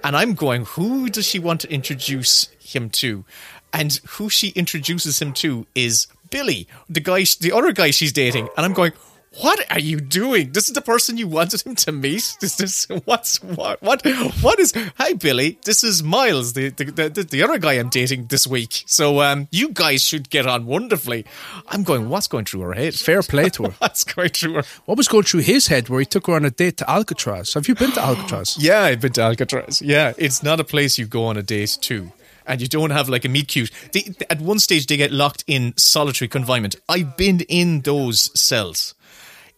[0.06, 3.26] and I'm going, who does she want to introduce him to?
[3.74, 8.48] And who she introduces him to is Billy, the guy, the other guy she's dating.
[8.56, 8.94] And I'm going,
[9.42, 10.52] what are you doing?
[10.52, 12.38] This is the person you wanted him to meet.
[12.40, 14.06] This is what's what what
[14.42, 14.74] what is?
[14.98, 18.84] Hi Billy, this is Miles, the the, the the other guy I'm dating this week.
[18.86, 21.26] So um, you guys should get on wonderfully.
[21.68, 22.96] I'm going, what's going through her head?
[22.96, 24.64] fair play to her What's going through her?
[24.86, 27.54] what was going through his head where he took her on a date to alcatraz
[27.54, 29.82] have you been to alcatraz Yeah, I've been to Alcatraz.
[29.82, 32.12] Yeah, it's not a place you go on a date to.
[32.48, 33.72] And you don't have like a meet cute.
[33.92, 36.76] They, at one stage, they get locked in solitary confinement.
[36.88, 38.94] I've been in those cells.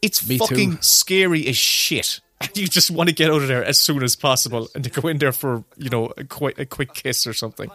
[0.01, 0.45] It's Me too.
[0.45, 2.21] fucking scary as shit.
[2.39, 4.89] And you just want to get out of there as soon as possible and to
[4.89, 7.69] go in there for, you know, a quick, a quick kiss or something.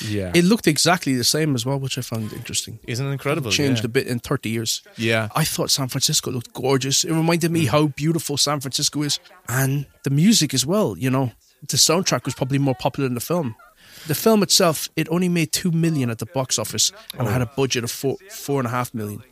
[0.00, 0.32] Yeah.
[0.34, 2.78] It looked exactly the same as well, which I found interesting.
[2.86, 3.50] Isn't it incredible?
[3.50, 3.86] Changed yeah.
[3.86, 4.82] a bit in 30 years.
[4.96, 5.28] Yeah.
[5.34, 7.04] I thought San Francisco looked gorgeous.
[7.04, 9.20] It reminded me how beautiful San Francisco is.
[9.48, 11.32] And the music as well, you know.
[11.60, 13.56] The soundtrack was probably more popular than the film.
[14.06, 17.30] The film itself, it only made two million at the box office and oh.
[17.30, 19.22] had a budget of four four and a half million.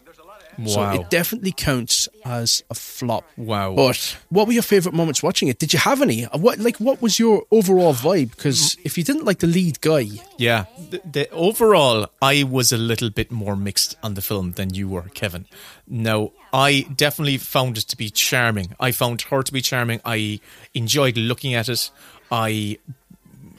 [0.64, 3.24] So it definitely counts as a flop.
[3.36, 3.74] Wow.
[3.74, 5.58] But what were your favorite moments watching it?
[5.58, 6.24] Did you have any?
[6.24, 8.30] Uh, What like what was your overall vibe?
[8.30, 10.06] Because if you didn't like the lead guy,
[10.38, 10.64] Yeah.
[10.90, 14.88] The, the overall, I was a little bit more mixed on the film than you
[14.88, 15.46] were, Kevin.
[15.86, 18.74] Now, I definitely found it to be charming.
[18.80, 20.00] I found her to be charming.
[20.04, 20.40] I
[20.74, 21.90] enjoyed looking at it.
[22.30, 22.78] I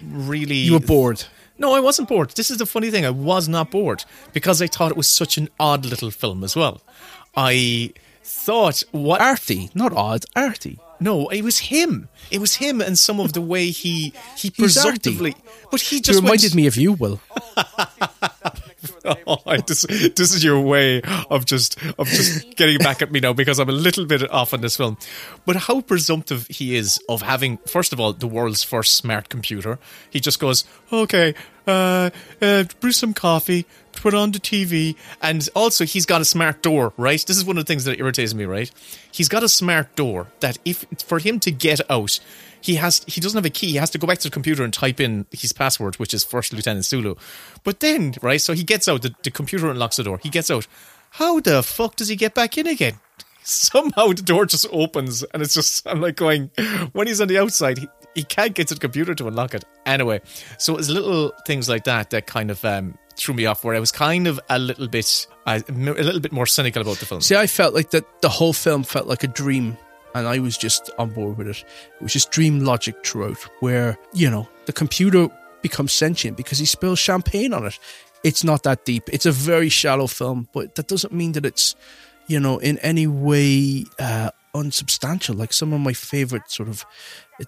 [0.04, 1.24] really you were bored.
[1.58, 2.32] No, I wasn't bored.
[2.32, 3.06] This is the funny thing.
[3.06, 6.56] I was not bored because I thought it was such an odd little film as
[6.56, 6.82] well.
[7.36, 7.94] I
[8.24, 10.80] thought what Arty, not odd, arty.
[11.00, 12.10] no, it was him.
[12.30, 15.36] It was him and some of the way he he presumptively.
[15.72, 17.20] But he just reminded went, me of you, Will.
[19.28, 19.86] Oh, this
[20.20, 23.74] is your way of just of just getting back at me now because I'm a
[23.74, 24.98] little bit off on this film.
[25.46, 29.80] But how presumptive he is of having, first of all, the world's first smart computer.
[30.10, 31.36] He just goes, okay,
[31.68, 32.10] uh,
[32.42, 36.94] uh, brew some coffee, put on the TV, and also he's got a smart door,
[36.98, 37.24] right?
[37.26, 38.72] This is one of the things that irritates me, right?
[39.12, 42.20] He's got a smart door that if for him to get out,
[42.62, 43.68] he has he doesn't have a key.
[43.68, 46.24] He has to go back to the computer and type in his password, which is
[46.24, 47.16] First Lieutenant Sulu.
[47.64, 49.02] But then, right, so he gets out.
[49.02, 50.20] The, the computer unlocks the door.
[50.22, 50.68] He gets out.
[51.12, 53.00] How the fuck does he get back in again?
[53.44, 56.52] Somehow the door just opens, and it's just I'm like going.
[56.92, 59.64] When he's on the outside, he, he can't get to the computer to unlock it.
[59.86, 60.22] Anyway,
[60.58, 63.64] so it's little things like that that kind of um, threw me off.
[63.64, 66.98] Where I was kind of a little bit uh, a little bit more cynical about
[66.98, 67.22] the film.
[67.22, 69.78] See, I felt like that the whole film felt like a dream,
[70.18, 71.64] and I was just on board with it.
[72.00, 75.30] It was just dream logic throughout, where you know the computer
[75.62, 77.80] becomes sentient because he spills champagne on it.
[78.24, 79.10] It's not that deep.
[79.12, 81.76] It's a very shallow film, but that doesn't mean that it's
[82.28, 85.36] you know in any way uh, unsubstantial.
[85.36, 86.86] Like some of my favorite sort of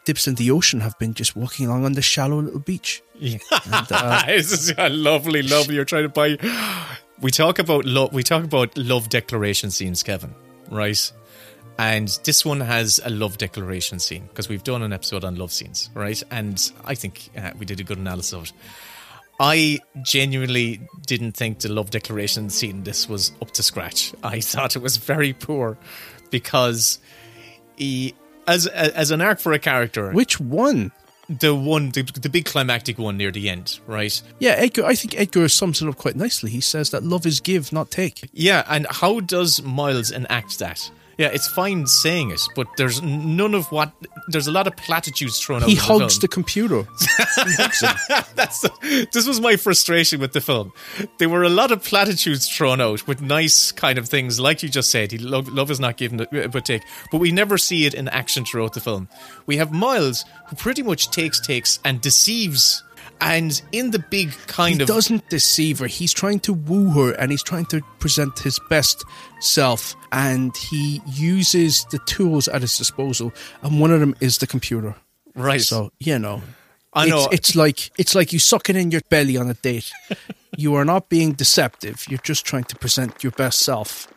[0.06, 3.02] dips in the ocean have been just walking along on the shallow little beach.
[3.22, 3.42] And,
[3.92, 5.76] uh, this is lovely, lovely.
[5.76, 6.38] You're trying to buy.
[7.20, 8.14] We talk about love.
[8.14, 10.34] We talk about love declaration scenes, Kevin.
[10.70, 11.12] Right,
[11.80, 15.54] and this one has a love declaration scene because we've done an episode on love
[15.54, 16.22] scenes, right?
[16.30, 18.54] And I think uh, we did a good analysis of it.
[19.40, 24.14] I genuinely didn't think the love declaration scene this was up to scratch.
[24.22, 25.78] I thought it was very poor
[26.32, 27.00] because
[27.78, 28.14] he,
[28.46, 30.92] as as an arc for a character, which one?
[31.30, 34.20] the one, the, the big climactic one near the end, right?
[34.40, 34.86] Yeah, Edgar.
[34.86, 36.50] I think Edgar sums it up quite nicely.
[36.50, 38.28] He says that love is give, not take.
[38.34, 40.90] Yeah, and how does Miles enact that?
[41.20, 43.92] Yeah, it's fine saying it, but there's none of what.
[44.30, 45.68] There's a lot of platitudes thrown out.
[45.68, 46.88] He hugs the, the computer.
[48.36, 48.62] That's
[49.12, 50.72] this was my frustration with the film.
[51.18, 54.70] There were a lot of platitudes thrown out with nice kind of things, like you
[54.70, 55.12] just said.
[55.12, 58.08] He, love, love is not given uh, but take, but we never see it in
[58.08, 59.10] action throughout the film.
[59.46, 62.82] We have Miles who pretty much takes takes and deceives.
[63.22, 65.88] And in the big kind of he of doesn't deceive her.
[65.88, 69.04] He's trying to woo her and he's trying to present his best
[69.42, 69.96] self.
[70.12, 73.34] And he uses the tools at his disposal.
[73.62, 74.96] And one of them is the computer.
[75.36, 76.42] right, So, you know.
[76.94, 77.26] I know.
[77.26, 79.92] It's, it's like it's like you sucking in your belly on a date.
[80.58, 82.06] you are not being deceptive.
[82.10, 84.08] You're just trying to present your best self.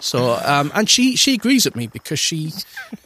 [0.00, 2.52] So, um, and she she agrees with me because she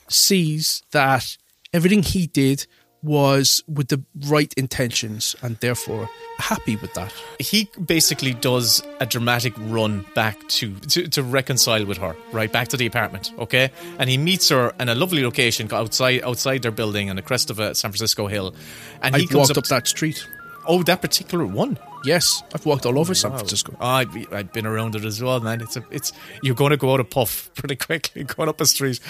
[0.08, 1.36] sees that
[1.72, 2.66] everything he did
[3.02, 7.12] was with the right intentions and therefore happy with that.
[7.38, 12.68] he basically does a dramatic run back to, to to reconcile with her, right back
[12.68, 13.70] to the apartment, okay?
[13.98, 17.50] And he meets her in a lovely location outside outside their building on the crest
[17.50, 18.54] of a San Francisco hill.
[19.02, 20.26] And he I've comes walked up, that street.
[20.68, 21.78] Oh, that particular one.
[22.04, 23.76] Yes, I've walked all over San Francisco.
[23.80, 25.60] Oh, I've, I've been around it as well, man.
[25.60, 28.66] It's a, it's you're going to go out a puff pretty quickly going up a
[28.66, 29.00] street.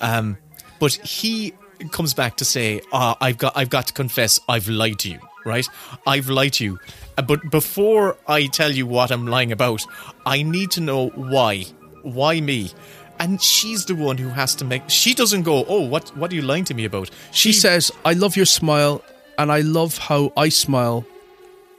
[0.00, 0.38] Um,
[0.78, 1.54] but he
[1.90, 5.18] comes back to say, "Ah, I've got, I've got to confess, I've lied to you,
[5.44, 5.66] right?
[6.06, 6.78] I've lied to you.
[7.18, 9.82] Uh, But before I tell you what I'm lying about,
[10.24, 11.64] I need to know why.
[12.02, 12.70] Why me?"
[13.18, 14.82] And she's the one who has to make.
[14.88, 18.12] She doesn't go, "Oh, what, what are you lying to me about?" She says, I
[18.14, 19.02] love your smile
[19.38, 21.04] and I love how I smile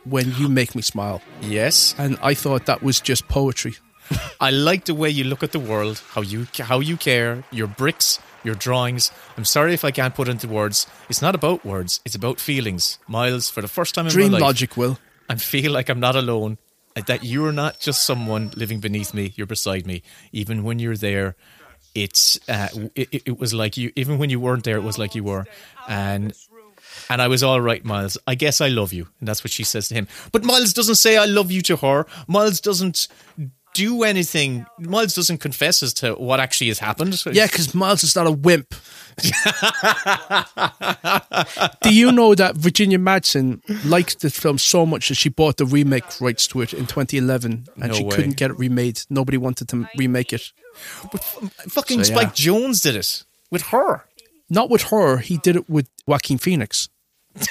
[0.06, 1.22] when you make me smile.
[1.42, 3.76] "Yes." And I thought that was just poetry.
[4.40, 7.68] I like the way you look at the world, how you how you care, your
[7.68, 9.12] bricks, your drawings.
[9.38, 10.88] I'm sorry if I can't put into words.
[11.10, 12.00] It's not about words.
[12.06, 13.00] It's about feelings.
[13.08, 15.00] Miles, for the first time in Dream my life, logic, Will.
[15.30, 16.58] and feel like I'm not alone.
[17.08, 19.34] That you're not just someone living beneath me.
[19.36, 21.36] You're beside me, even when you're there.
[21.96, 25.16] it's uh, it, it was like you even when you weren't there, it was like
[25.16, 25.46] you were,
[25.88, 26.34] and
[27.10, 28.18] and I was all right, Miles.
[28.28, 30.08] I guess I love you, and that's what she says to him.
[30.32, 32.06] But Miles doesn't say I love you to her.
[32.28, 33.08] Miles doesn't
[33.74, 34.66] do anything.
[34.80, 37.22] Miles doesn't confess as to what actually has happened.
[37.32, 38.74] Yeah, because Miles is not a wimp.
[41.82, 45.66] Do you know that Virginia Madsen liked the film so much that she bought the
[45.66, 48.16] remake rights to it in 2011 and No she way.
[48.16, 49.02] couldn't get it remade?
[49.10, 50.52] Nobody wanted to remake it.
[51.12, 52.20] but fucking So, yeah.
[52.20, 54.04] Spike Jonze did it with her.
[54.50, 56.90] Not with her, he did it with Joaquin Phoenix.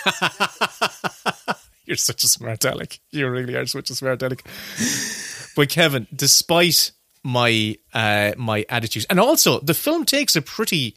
[1.84, 3.00] You're such a smart aleck.
[3.10, 4.44] You really are such a smart aleck.
[5.54, 6.92] But Kevin, despite
[7.22, 10.96] my uh, my attitudes, and also the film takes a pretty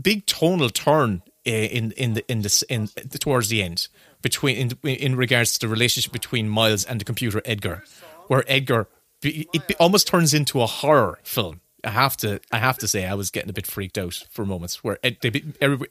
[0.00, 2.88] big tonal turn uh, in in the in this in
[3.20, 3.88] towards the end
[4.22, 7.84] between in, in regards to the relationship between Miles and the computer Edgar,
[8.26, 8.88] where Edgar
[9.22, 11.60] it almost turns into a horror film.
[11.84, 14.44] I have to I have to say I was getting a bit freaked out for
[14.44, 15.42] moments where Ed, they,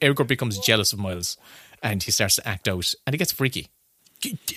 [0.02, 1.36] Edgar becomes jealous of Miles
[1.82, 3.68] and he starts to act out and it gets freaky.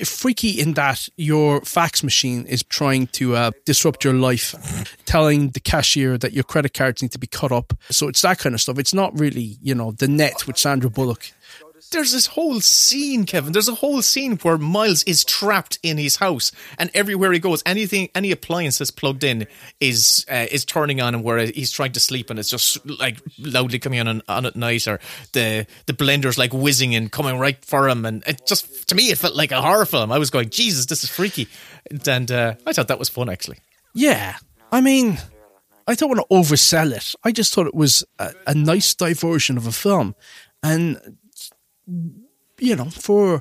[0.04, 4.56] Freaky in that your fax machine is trying to uh, disrupt your life,
[5.06, 7.74] telling the cashier that your credit cards need to be cut up.
[7.90, 8.80] So it's that kind of stuff.
[8.80, 11.32] It's not really, you know, the net with Sandra Bullock.
[11.92, 13.54] There's this whole scene, Kevin.
[13.54, 17.64] There's a whole scene where Miles is trapped in his house, and everywhere he goes,
[17.66, 19.48] anything, any appliance that's plugged in
[19.80, 23.18] is uh, is turning on, and where he's trying to sleep, and it's just like
[23.40, 25.00] loudly coming on on at night, or
[25.34, 29.10] the the blender's like whizzing and coming right for him, and it just to me
[29.10, 30.12] it felt like a horror film.
[30.12, 31.48] I was going, Jesus, this is freaky,
[32.08, 33.58] and uh, I thought that was fun actually.
[33.94, 34.38] Yeah.
[34.72, 35.18] I mean,
[35.88, 37.14] I don't want to oversell it.
[37.24, 40.16] I just thought it was a, a nice diversion of a film.
[40.64, 41.18] And,
[41.88, 43.40] you know, for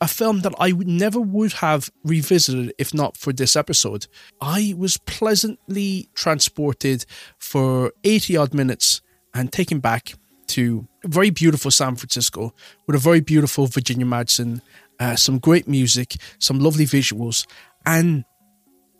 [0.00, 4.06] a film that I never would have revisited if not for this episode,
[4.40, 7.06] I was pleasantly transported
[7.38, 9.00] for 80 odd minutes
[9.34, 10.14] and taken back
[10.48, 12.54] to a very beautiful San Francisco
[12.86, 14.60] with a very beautiful Virginia Madsen,
[15.00, 17.46] uh, some great music, some lovely visuals,
[17.84, 18.24] and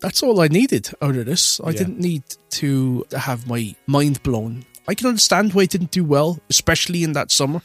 [0.00, 1.60] that's all I needed out of this.
[1.60, 1.78] I Yeah.
[1.78, 4.64] didn't need to have my mind blown.
[4.88, 7.60] I can understand why it didn't do well, especially in that summer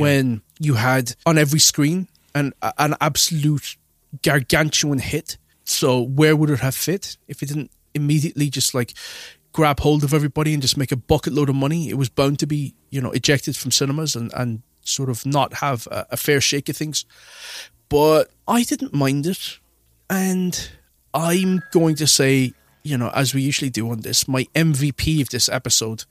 [0.00, 3.76] when you had on every screen an an absolute
[4.22, 5.38] gargantuan hit.
[5.64, 8.94] So where would it have fit if it didn't immediately just like
[9.52, 11.88] grab hold of everybody and just make a bucket load of money?
[11.88, 15.54] It was bound to be you know ejected from cinemas and and sort of not
[15.54, 17.04] have a, a fair shake of things.
[17.88, 19.58] But I didn't mind it,
[20.08, 20.70] and
[21.12, 25.28] I'm going to say, you know, as we usually do on this, my MVP of
[25.28, 26.04] this episode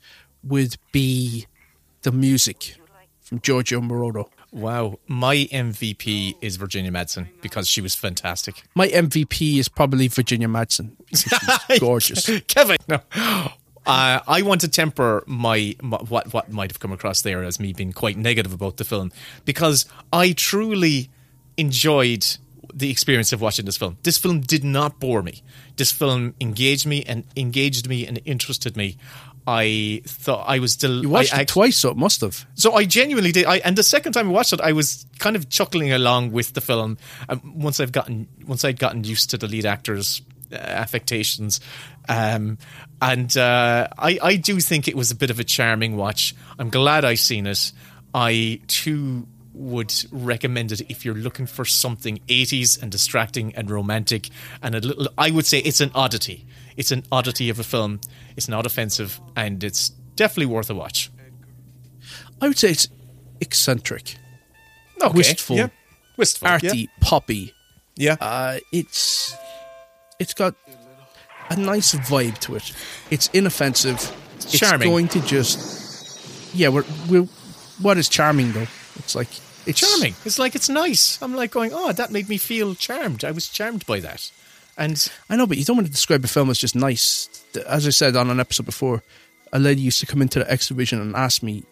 [0.44, 1.48] would be
[2.04, 2.76] the music
[3.32, 4.26] from Giorgio Moroder.
[4.52, 8.64] Wow, my MVP is Virginia Madsen because she was fantastic.
[8.76, 10.92] My MVP is probably Virginia Madsen.
[11.16, 11.32] She's
[11.80, 12.30] gorgeous.
[12.48, 13.00] Kevin, no.
[13.14, 17.58] Uh, I want to temper my, my what what might have come across there as
[17.58, 19.14] me being quite negative about the film
[19.46, 21.10] because I truly
[21.56, 22.26] enjoyed
[22.74, 23.98] the experience of watching this film.
[24.04, 25.42] This film did not bore me.
[25.78, 28.98] This film engaged me and engaged me and interested me.
[29.48, 32.46] I thought I was del- You watched I it twice, so it must have.
[32.54, 33.46] so I genuinely did.
[33.46, 36.54] I, and the second time I watched it, I was kind of chuckling along with
[36.54, 36.98] the film.
[37.28, 40.22] Um, once I've gotten, once I'd gotten used to the lead actor's
[40.52, 41.60] uh, affectations,
[42.08, 42.60] um,
[43.02, 46.36] and uh, I, I do think it was a bit of a charming watch.
[46.60, 47.72] I'm glad I seen it.
[48.14, 54.30] I too would recommend it if you're looking for something 80s and distracting and romantic
[54.62, 55.08] and a little.
[55.18, 56.46] I would say it's an oddity.
[56.78, 58.00] It's an oddity of a film.
[58.38, 61.10] It's not offensive, and it's definitely worth a watch.
[62.42, 62.88] I would say it's
[63.40, 64.16] eccentric,
[65.02, 65.14] Okay.
[65.18, 65.68] wistful, Yeah.
[66.18, 66.48] Wistful.
[66.48, 66.86] arty, Yeah.
[67.02, 67.54] poppy.
[67.96, 68.16] Yeah.
[68.20, 69.36] Uh, it's
[70.20, 70.56] it's got
[71.50, 72.72] a nice vibe to it.
[73.10, 74.12] It's inoffensive.
[74.38, 74.90] It's charming.
[74.90, 76.70] going to just yeah.
[76.70, 77.28] We're, we're
[77.82, 78.68] what is charming though?
[78.98, 79.28] It's like
[79.66, 80.16] it's charming.
[80.26, 81.20] It's like it's nice.
[81.22, 83.24] I'm like going, oh, that made me feel charmed.
[83.24, 84.32] I was charmed by that.
[84.82, 87.30] And I know, but you don't want to describe a film as just nice.
[87.68, 89.04] As I said on an episode before,
[89.54, 91.64] a lady used to come into the exhibition and ask me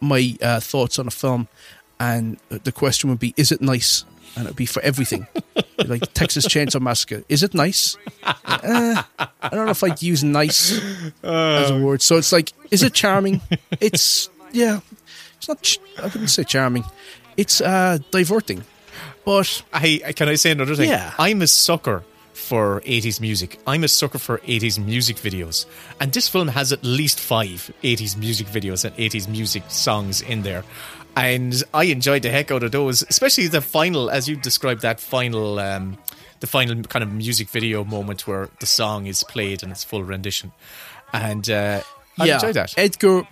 [0.00, 1.46] my uh, thoughts on a film,
[2.00, 5.26] and the question would be, "Is it nice?" And it'd be for everything,
[5.86, 7.22] like Texas Chainsaw Massacre.
[7.28, 7.98] Is it nice?
[8.24, 10.80] Uh, I don't know if I'd use "nice"
[11.22, 12.00] as a word.
[12.00, 13.42] So it's like, is it charming?
[13.78, 14.80] It's yeah.
[15.36, 15.60] It's not.
[15.60, 16.84] ch- I wouldn't say charming.
[17.36, 18.64] It's uh, diverting,
[19.26, 20.88] but I, I can I say another thing?
[20.88, 21.12] Yeah.
[21.18, 22.04] I'm a sucker
[22.42, 23.58] for 80s music.
[23.66, 25.66] I'm a sucker for 80s music videos.
[26.00, 30.42] And this film has at least five 80s music videos and 80s music songs in
[30.42, 30.64] there.
[31.16, 34.98] And I enjoyed the heck out of those, especially the final, as you described, that
[34.98, 35.98] final, um,
[36.40, 40.02] the final kind of music video moment where the song is played in its full
[40.02, 40.52] rendition.
[41.12, 41.82] and uh,
[42.18, 42.74] I yeah, enjoyed that.
[42.76, 43.26] Edgar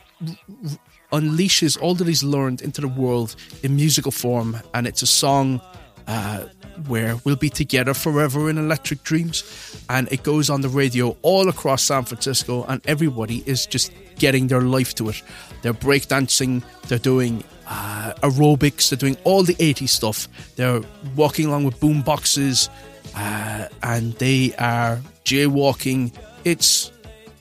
[1.12, 5.60] unleashes all that he's learned into the world in musical form, and it's a song
[6.06, 6.44] uh,
[6.86, 9.44] where we'll be together forever in electric dreams.
[9.88, 14.46] And it goes on the radio all across San Francisco, and everybody is just getting
[14.48, 15.22] their life to it.
[15.62, 20.28] They're breakdancing, they're doing uh, aerobics, they're doing all the 80s stuff.
[20.56, 20.80] They're
[21.16, 22.68] walking along with boom boxes,
[23.16, 26.12] uh, and they are jaywalking.
[26.44, 26.90] It's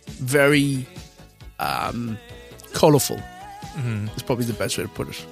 [0.07, 0.85] very
[1.59, 2.17] um,
[2.73, 3.19] colourful.
[4.13, 5.25] It's probably the best way to put it.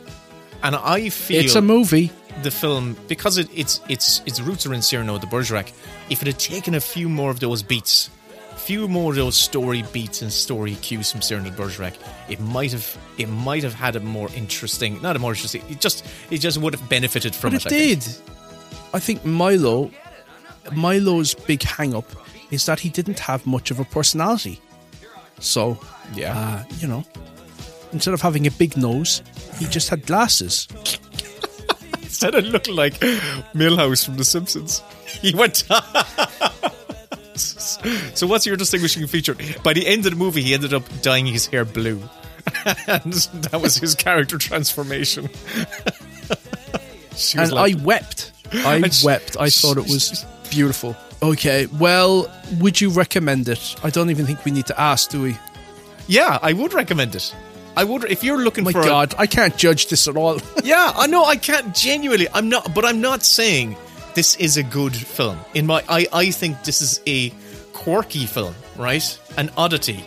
[0.63, 2.11] and I feel It's a movie.
[2.43, 5.71] The film because it, it's its its roots are in Cyrano de Bergerac.
[6.09, 8.09] If it had taken a few more of those beats,
[8.51, 11.93] a few more of those story beats and story cues from Cyrano de Bergerac,
[12.29, 15.63] it might have it might have had a more interesting, not a more interesting.
[15.69, 17.71] It just it just would have benefited from But it.
[17.71, 18.03] it I think.
[18.03, 18.15] did.
[18.93, 19.91] I think Milo,
[20.71, 22.05] Milo's big hang up
[22.51, 24.61] is that he didn't have much of a personality.
[25.39, 25.77] So,
[26.15, 26.37] Yeah.
[26.37, 27.03] uh, you know,
[27.91, 29.21] instead of having a big nose,
[29.59, 30.67] he just had glasses.
[32.17, 32.99] Instead of looking like
[33.53, 35.57] Milhouse from The Simpsons, he went.
[37.35, 39.35] so, what's your distinguishing feature?
[39.61, 42.01] By the end of the movie, he ended up dyeing his hair blue,
[42.87, 45.29] and that was his character transformation.
[47.37, 48.31] And like- I wept.
[48.51, 49.37] I she- wept.
[49.39, 50.95] I thought it was beautiful.
[51.21, 53.75] Okay, well, would you recommend it?
[53.83, 55.37] I don't even think we need to ask, do we?
[56.07, 57.35] yeah, I would recommend it.
[57.77, 58.81] I would if you're looking My for.
[58.81, 60.41] God, I can't judge this at all.
[60.63, 62.27] yeah, I know I can't genuinely.
[62.33, 63.77] I'm not, but I'm not saying
[64.15, 65.37] this is a good film.
[65.53, 67.29] In my, I, I think this is a
[67.73, 69.19] quirky film, right?
[69.37, 70.03] An oddity.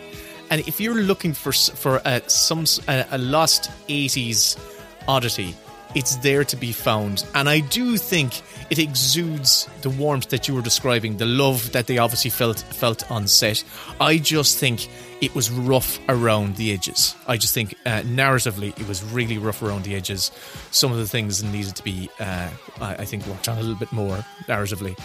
[0.49, 4.59] And if you're looking for for a, some a, a lost '80s
[5.07, 5.55] oddity,
[5.95, 7.25] it's there to be found.
[7.33, 11.87] And I do think it exudes the warmth that you were describing, the love that
[11.87, 13.63] they obviously felt felt on set.
[14.01, 14.89] I just think
[15.21, 17.15] it was rough around the edges.
[17.27, 20.31] I just think uh, narratively it was really rough around the edges.
[20.71, 22.49] Some of the things needed to be, uh,
[22.81, 24.17] I, I think, worked on a little bit more
[24.47, 24.97] narratively,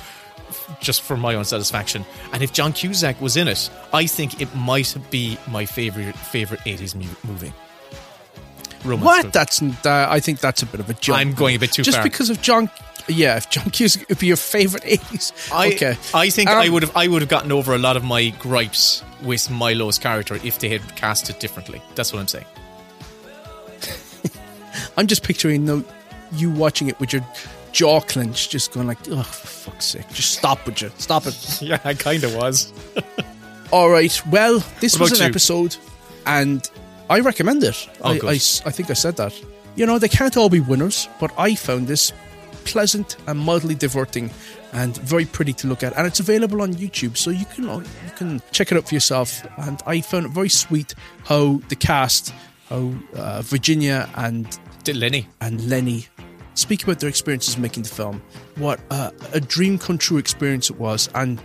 [0.80, 2.04] just for my own satisfaction.
[2.32, 6.60] And if John Cusack was in it, I think it might be my favorite favorite
[6.66, 7.52] eighties mu- movie.
[8.84, 9.24] Romance What?
[9.24, 9.30] movie.
[9.32, 11.18] That's that, I think that's a bit of a jump.
[11.18, 12.04] I'm going a bit too Just far.
[12.04, 12.70] Just because of John.
[13.08, 15.32] Yeah, if John Cusack would be your favorite eighties.
[15.52, 17.96] I, okay, I think Um, I would have I would have gotten over a lot
[17.96, 21.80] of my gripes with Milo's character if they had cast it differently.
[21.94, 22.46] That's what I'm saying.
[24.96, 25.84] I'm just picturing no,
[26.32, 27.26] you watching it with your
[27.72, 31.58] jaw clenched, just going like, "Oh, for fuck's sake, just stop with you, stop it."
[31.62, 32.72] Yeah, I kind of was.
[33.72, 35.24] All right, well, this was an you?
[35.24, 35.76] episode,
[36.24, 36.68] and
[37.10, 37.88] I recommend it.
[38.00, 38.18] Oh, I.
[38.26, 39.34] I I think I said that.
[39.74, 42.12] You know, they can't all be winners, but I found this
[42.66, 44.30] pleasant and mildly diverting
[44.72, 48.12] and very pretty to look at, and it's available on YouTube, so you can you
[48.16, 49.46] can check it out for yourself.
[49.56, 50.94] And I found it very sweet
[51.24, 52.34] how the cast,
[52.68, 54.46] how uh, Virginia and
[54.84, 55.26] Did Lenny?
[55.40, 56.06] and Lenny
[56.54, 58.20] speak about their experiences making the film.
[58.56, 61.40] What uh, a dream come true experience it was, and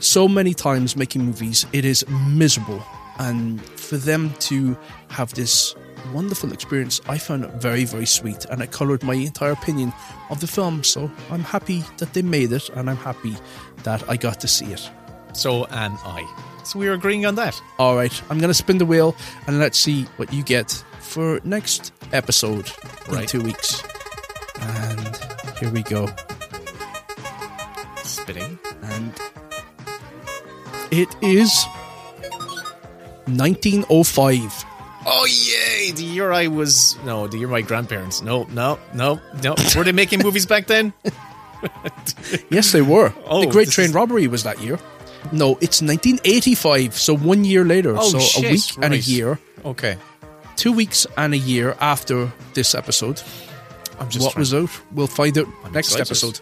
[0.00, 2.82] so many times making movies, it is miserable.
[3.18, 4.76] And for them to
[5.08, 5.76] have this
[6.12, 9.92] wonderful experience, I found it very, very sweet, and it coloured my entire opinion
[10.30, 10.84] of the film.
[10.84, 13.36] So I'm happy that they made it, and I'm happy
[13.84, 14.90] that I got to see it.
[15.32, 16.26] So am I.
[16.64, 17.60] So we're agreeing on that.
[17.78, 19.14] All right, I'm going to spin the wheel,
[19.46, 22.70] and let's see what you get for next episode
[23.10, 23.82] in two weeks.
[24.60, 25.20] And
[25.58, 26.08] here we go.
[28.02, 28.58] Spinning.
[28.82, 29.12] and
[30.90, 31.64] it is
[33.26, 34.64] 1905.
[35.06, 35.90] Oh yay!
[35.92, 38.22] The year I was no, the year my grandparents.
[38.22, 39.54] No, no, no, no.
[39.76, 40.92] Were they making movies back then?
[42.50, 43.12] Yes, they were.
[43.24, 44.78] Oh, the Great Train is- Robbery was that year.
[45.32, 47.96] No, it's 1985, so one year later.
[47.96, 48.44] Oh so shit!
[48.44, 49.38] a week and a year.
[49.64, 49.96] Okay.
[50.56, 53.22] Two weeks and a year after this episode.
[53.98, 54.70] I'm just what trying- was out?
[54.92, 56.08] We'll find out I'm next excited.
[56.08, 56.40] episode.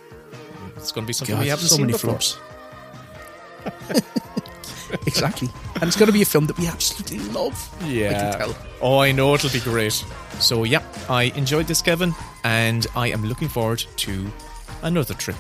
[0.77, 2.19] It's going to be something God, we haven't so seen many before.
[2.19, 2.39] flops.
[5.07, 5.49] exactly.
[5.77, 7.55] And it's going to be a film that we absolutely love.
[7.85, 8.09] Yeah.
[8.09, 8.57] I can tell.
[8.81, 10.05] Oh, I know it'll be great.
[10.39, 12.15] So, yeah, I enjoyed this, Kevin,
[12.45, 14.27] and I am looking forward to
[14.83, 15.37] another trip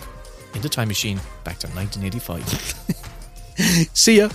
[0.55, 3.89] in the time machine back to 1985.
[3.95, 4.29] See ya.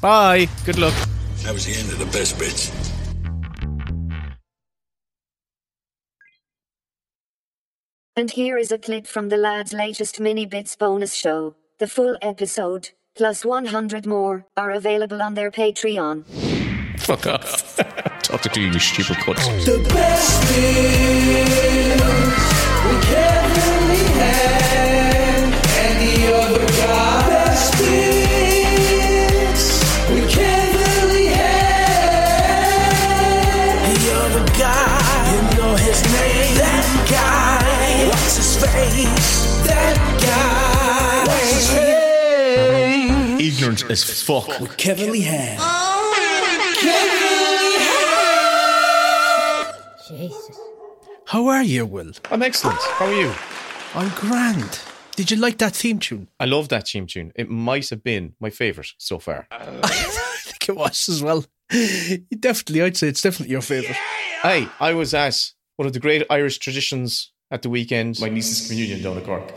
[0.00, 0.48] Bye.
[0.64, 0.94] Good luck.
[1.42, 2.70] That was the end of the best bits.
[8.16, 11.54] And here is a clip from the lad's latest mini bits bonus show.
[11.78, 16.24] The full episode, plus 100 more, are available on their Patreon.
[17.00, 17.76] Fuck off.
[18.22, 19.64] Talk to you, you stupid cunt.
[19.66, 22.47] The best things
[43.68, 44.48] Ignorant as fuck.
[44.60, 45.60] With Kevin Lee Hand.
[50.08, 50.58] Jesus.
[51.26, 52.12] How are you, Will?
[52.30, 52.78] I'm excellent.
[52.80, 53.30] How are you?
[53.94, 54.80] I'm grand.
[55.16, 56.28] Did you like that theme tune?
[56.40, 57.30] I love that theme tune.
[57.34, 59.46] It might have been my favourite so far.
[59.50, 59.66] I
[60.44, 61.44] think it was as well.
[61.68, 63.98] Definitely, I'd say it's definitely your favourite.
[64.42, 68.66] Hey, I was at one of the great Irish traditions at the weekend, my niece's
[68.66, 69.52] communion down at Cork.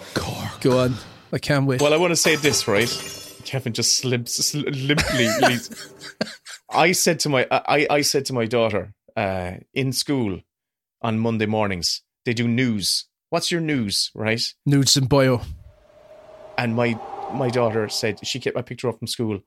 [0.60, 0.96] Go on.
[1.32, 1.82] I can't wait.
[1.82, 2.90] Well, I want to say this, right?
[3.42, 5.30] Kevin just slips sl- limply.
[5.42, 5.70] leads.
[6.70, 10.42] I said to my I, I said to my daughter uh, in school
[11.02, 13.06] on Monday mornings they do news.
[13.30, 14.42] What's your news, right?
[14.66, 15.42] Nudes and bio.
[16.58, 17.00] And my
[17.34, 19.40] my daughter said she kept my picture up from school,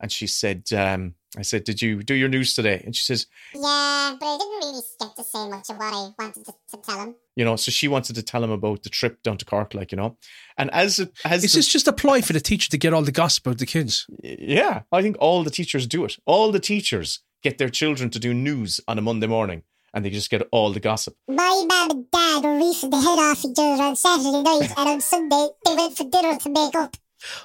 [0.00, 3.26] and she said, um, I said, "Did you do your news today?" And she says,
[3.54, 6.76] Yeah, but I didn't really get to say much of what I wanted to, to
[6.82, 7.14] tell him.
[7.36, 9.92] you know, so she wanted to tell him about the trip down to Cork, like
[9.92, 10.18] you know,
[10.58, 12.92] and as it as Is the- this just a ploy for the teacher to get
[12.92, 14.06] all the gossip about the kids?
[14.22, 16.16] Yeah, I think all the teachers do it.
[16.26, 19.62] All the teachers get their children to do news on a Monday morning,
[19.94, 21.16] and they just get all the gossip.
[21.28, 24.88] My mum and dad were reefing the head off each other on Saturday night, and
[24.88, 26.96] on Sunday they went for dinner to make up.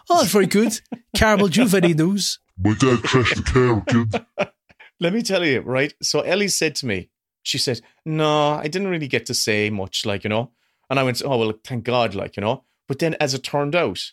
[0.09, 0.81] Oh, very good.
[1.15, 2.39] Carol, do you have news?
[2.59, 4.49] My dad crashed the car, kid.
[4.99, 5.93] Let me tell you, right?
[6.01, 7.09] So Ellie said to me,
[7.43, 10.51] she said, "No, I didn't really get to say much, like you know."
[10.89, 13.75] And I went, "Oh well, thank God, like you know." But then, as it turned
[13.75, 14.11] out,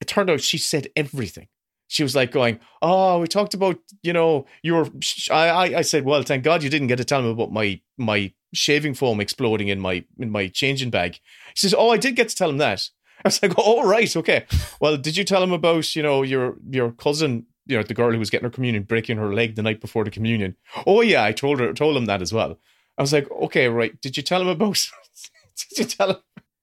[0.00, 1.48] it turned out she said everything.
[1.88, 4.88] She was like going, "Oh, we talked about, you know, your."
[5.30, 7.80] I, I, I said, "Well, thank God you didn't get to tell me about my
[7.96, 11.18] my shaving foam exploding in my in my changing bag."
[11.54, 12.90] She says, "Oh, I did get to tell him that."
[13.24, 14.46] I was like, "Oh, right, okay."
[14.80, 18.12] Well, did you tell him about, you know, your your cousin, you know, the girl
[18.12, 20.56] who was getting her communion breaking her leg the night before the communion?
[20.86, 22.58] Oh yeah, I told her told him that as well.
[22.96, 24.00] I was like, "Okay, right.
[24.00, 24.88] Did you tell him about
[25.70, 26.16] Did you tell him?"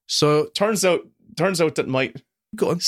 [0.08, 1.02] So turns out
[1.36, 2.14] turns out that my
[2.56, 2.80] go on.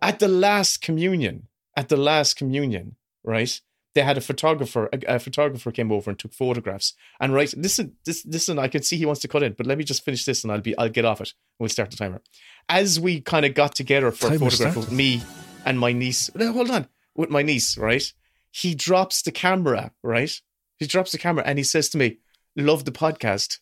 [0.00, 3.60] at the last communion, at the last communion, right?
[3.98, 4.88] They had a photographer.
[4.92, 6.94] A, a photographer came over and took photographs.
[7.18, 8.56] And right, listen, this, listen.
[8.56, 10.52] I can see he wants to cut in, but let me just finish this, and
[10.52, 11.30] I'll be, I'll get off it.
[11.30, 11.34] and
[11.64, 12.20] We'll start the timer.
[12.68, 15.20] As we kind of got together for a photograph with me
[15.66, 16.30] and my niece.
[16.36, 16.86] No, hold on,
[17.16, 18.04] with my niece, right?
[18.52, 20.30] He drops the camera, right?
[20.78, 22.18] He drops the camera and he says to me,
[22.54, 23.58] "Love the podcast."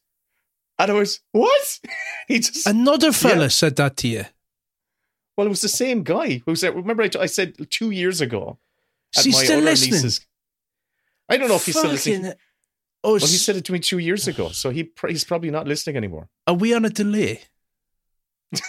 [0.78, 1.80] And I was, what?
[2.28, 3.48] he just Another fella Yeah.
[3.48, 4.24] said that to you.
[5.36, 6.74] Well, it was the same guy who said.
[6.76, 8.58] Remember, I, t- I said two years ago.
[9.18, 10.10] Is he still listening?
[11.28, 12.32] I don't know if he's still listening.
[13.04, 15.50] Oh, Well, he said it to me two years ago, so he pr- he's probably
[15.50, 16.28] not listening anymore.
[16.46, 17.42] are we on a delay?
[18.54, 18.60] I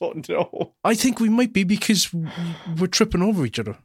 [0.00, 0.74] don't know.
[0.84, 3.76] I think we might be because we're tripping over each other.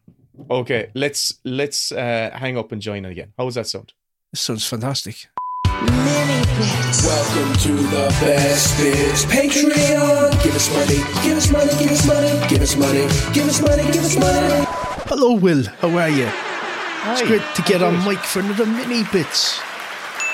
[0.51, 3.33] Okay, let's let's uh, hang up and join in again.
[3.37, 3.93] How does that sound?
[4.31, 5.27] This sounds fantastic.
[5.65, 10.43] Welcome to the best bits Patreon.
[10.43, 13.83] Give us money, give us money, give us money, give us money, give us money,
[13.91, 14.74] give us money.
[15.17, 15.63] Hello, Will.
[15.79, 16.25] How are you?
[16.25, 19.61] It's Hi, great to get on mic for another mini bits.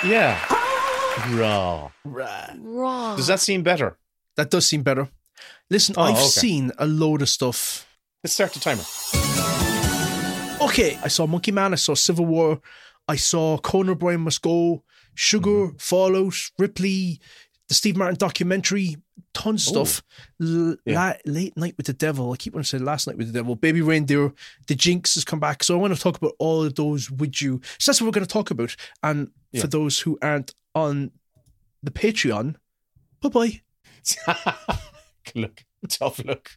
[0.03, 0.39] Yeah.
[1.37, 1.91] Raw.
[2.03, 3.15] Raw.
[3.15, 3.99] Does that seem better?
[4.37, 5.07] That does seem better.
[5.69, 6.25] Listen, Oh, I've okay.
[6.25, 7.85] seen a load of stuff.
[8.23, 8.81] Let's start the timer.
[10.67, 12.59] Okay, I saw Monkey Man, I saw Civil War,
[13.07, 15.77] I saw Conan O'Brien Must Go, Sugar, Mm-hmm.
[15.77, 17.19] Fallout, Ripley,
[17.71, 18.97] the Steve Martin documentary,
[19.33, 20.03] tons of stuff.
[20.41, 21.13] L- Yeah.
[21.25, 23.33] la- late Night with the Devil, I keep wanting to say Last Night with the
[23.39, 24.33] Devil, Baby Reindeer,
[24.67, 25.63] The Jinx has come back.
[25.63, 27.61] So I want to talk about all of those with you.
[27.79, 28.75] So that's what we're going to talk about.
[29.03, 29.61] And Yeah.
[29.61, 31.11] for those who aren't on
[31.81, 32.55] the Patreon,
[33.21, 33.61] bye bye.
[35.33, 36.51] look, tough look.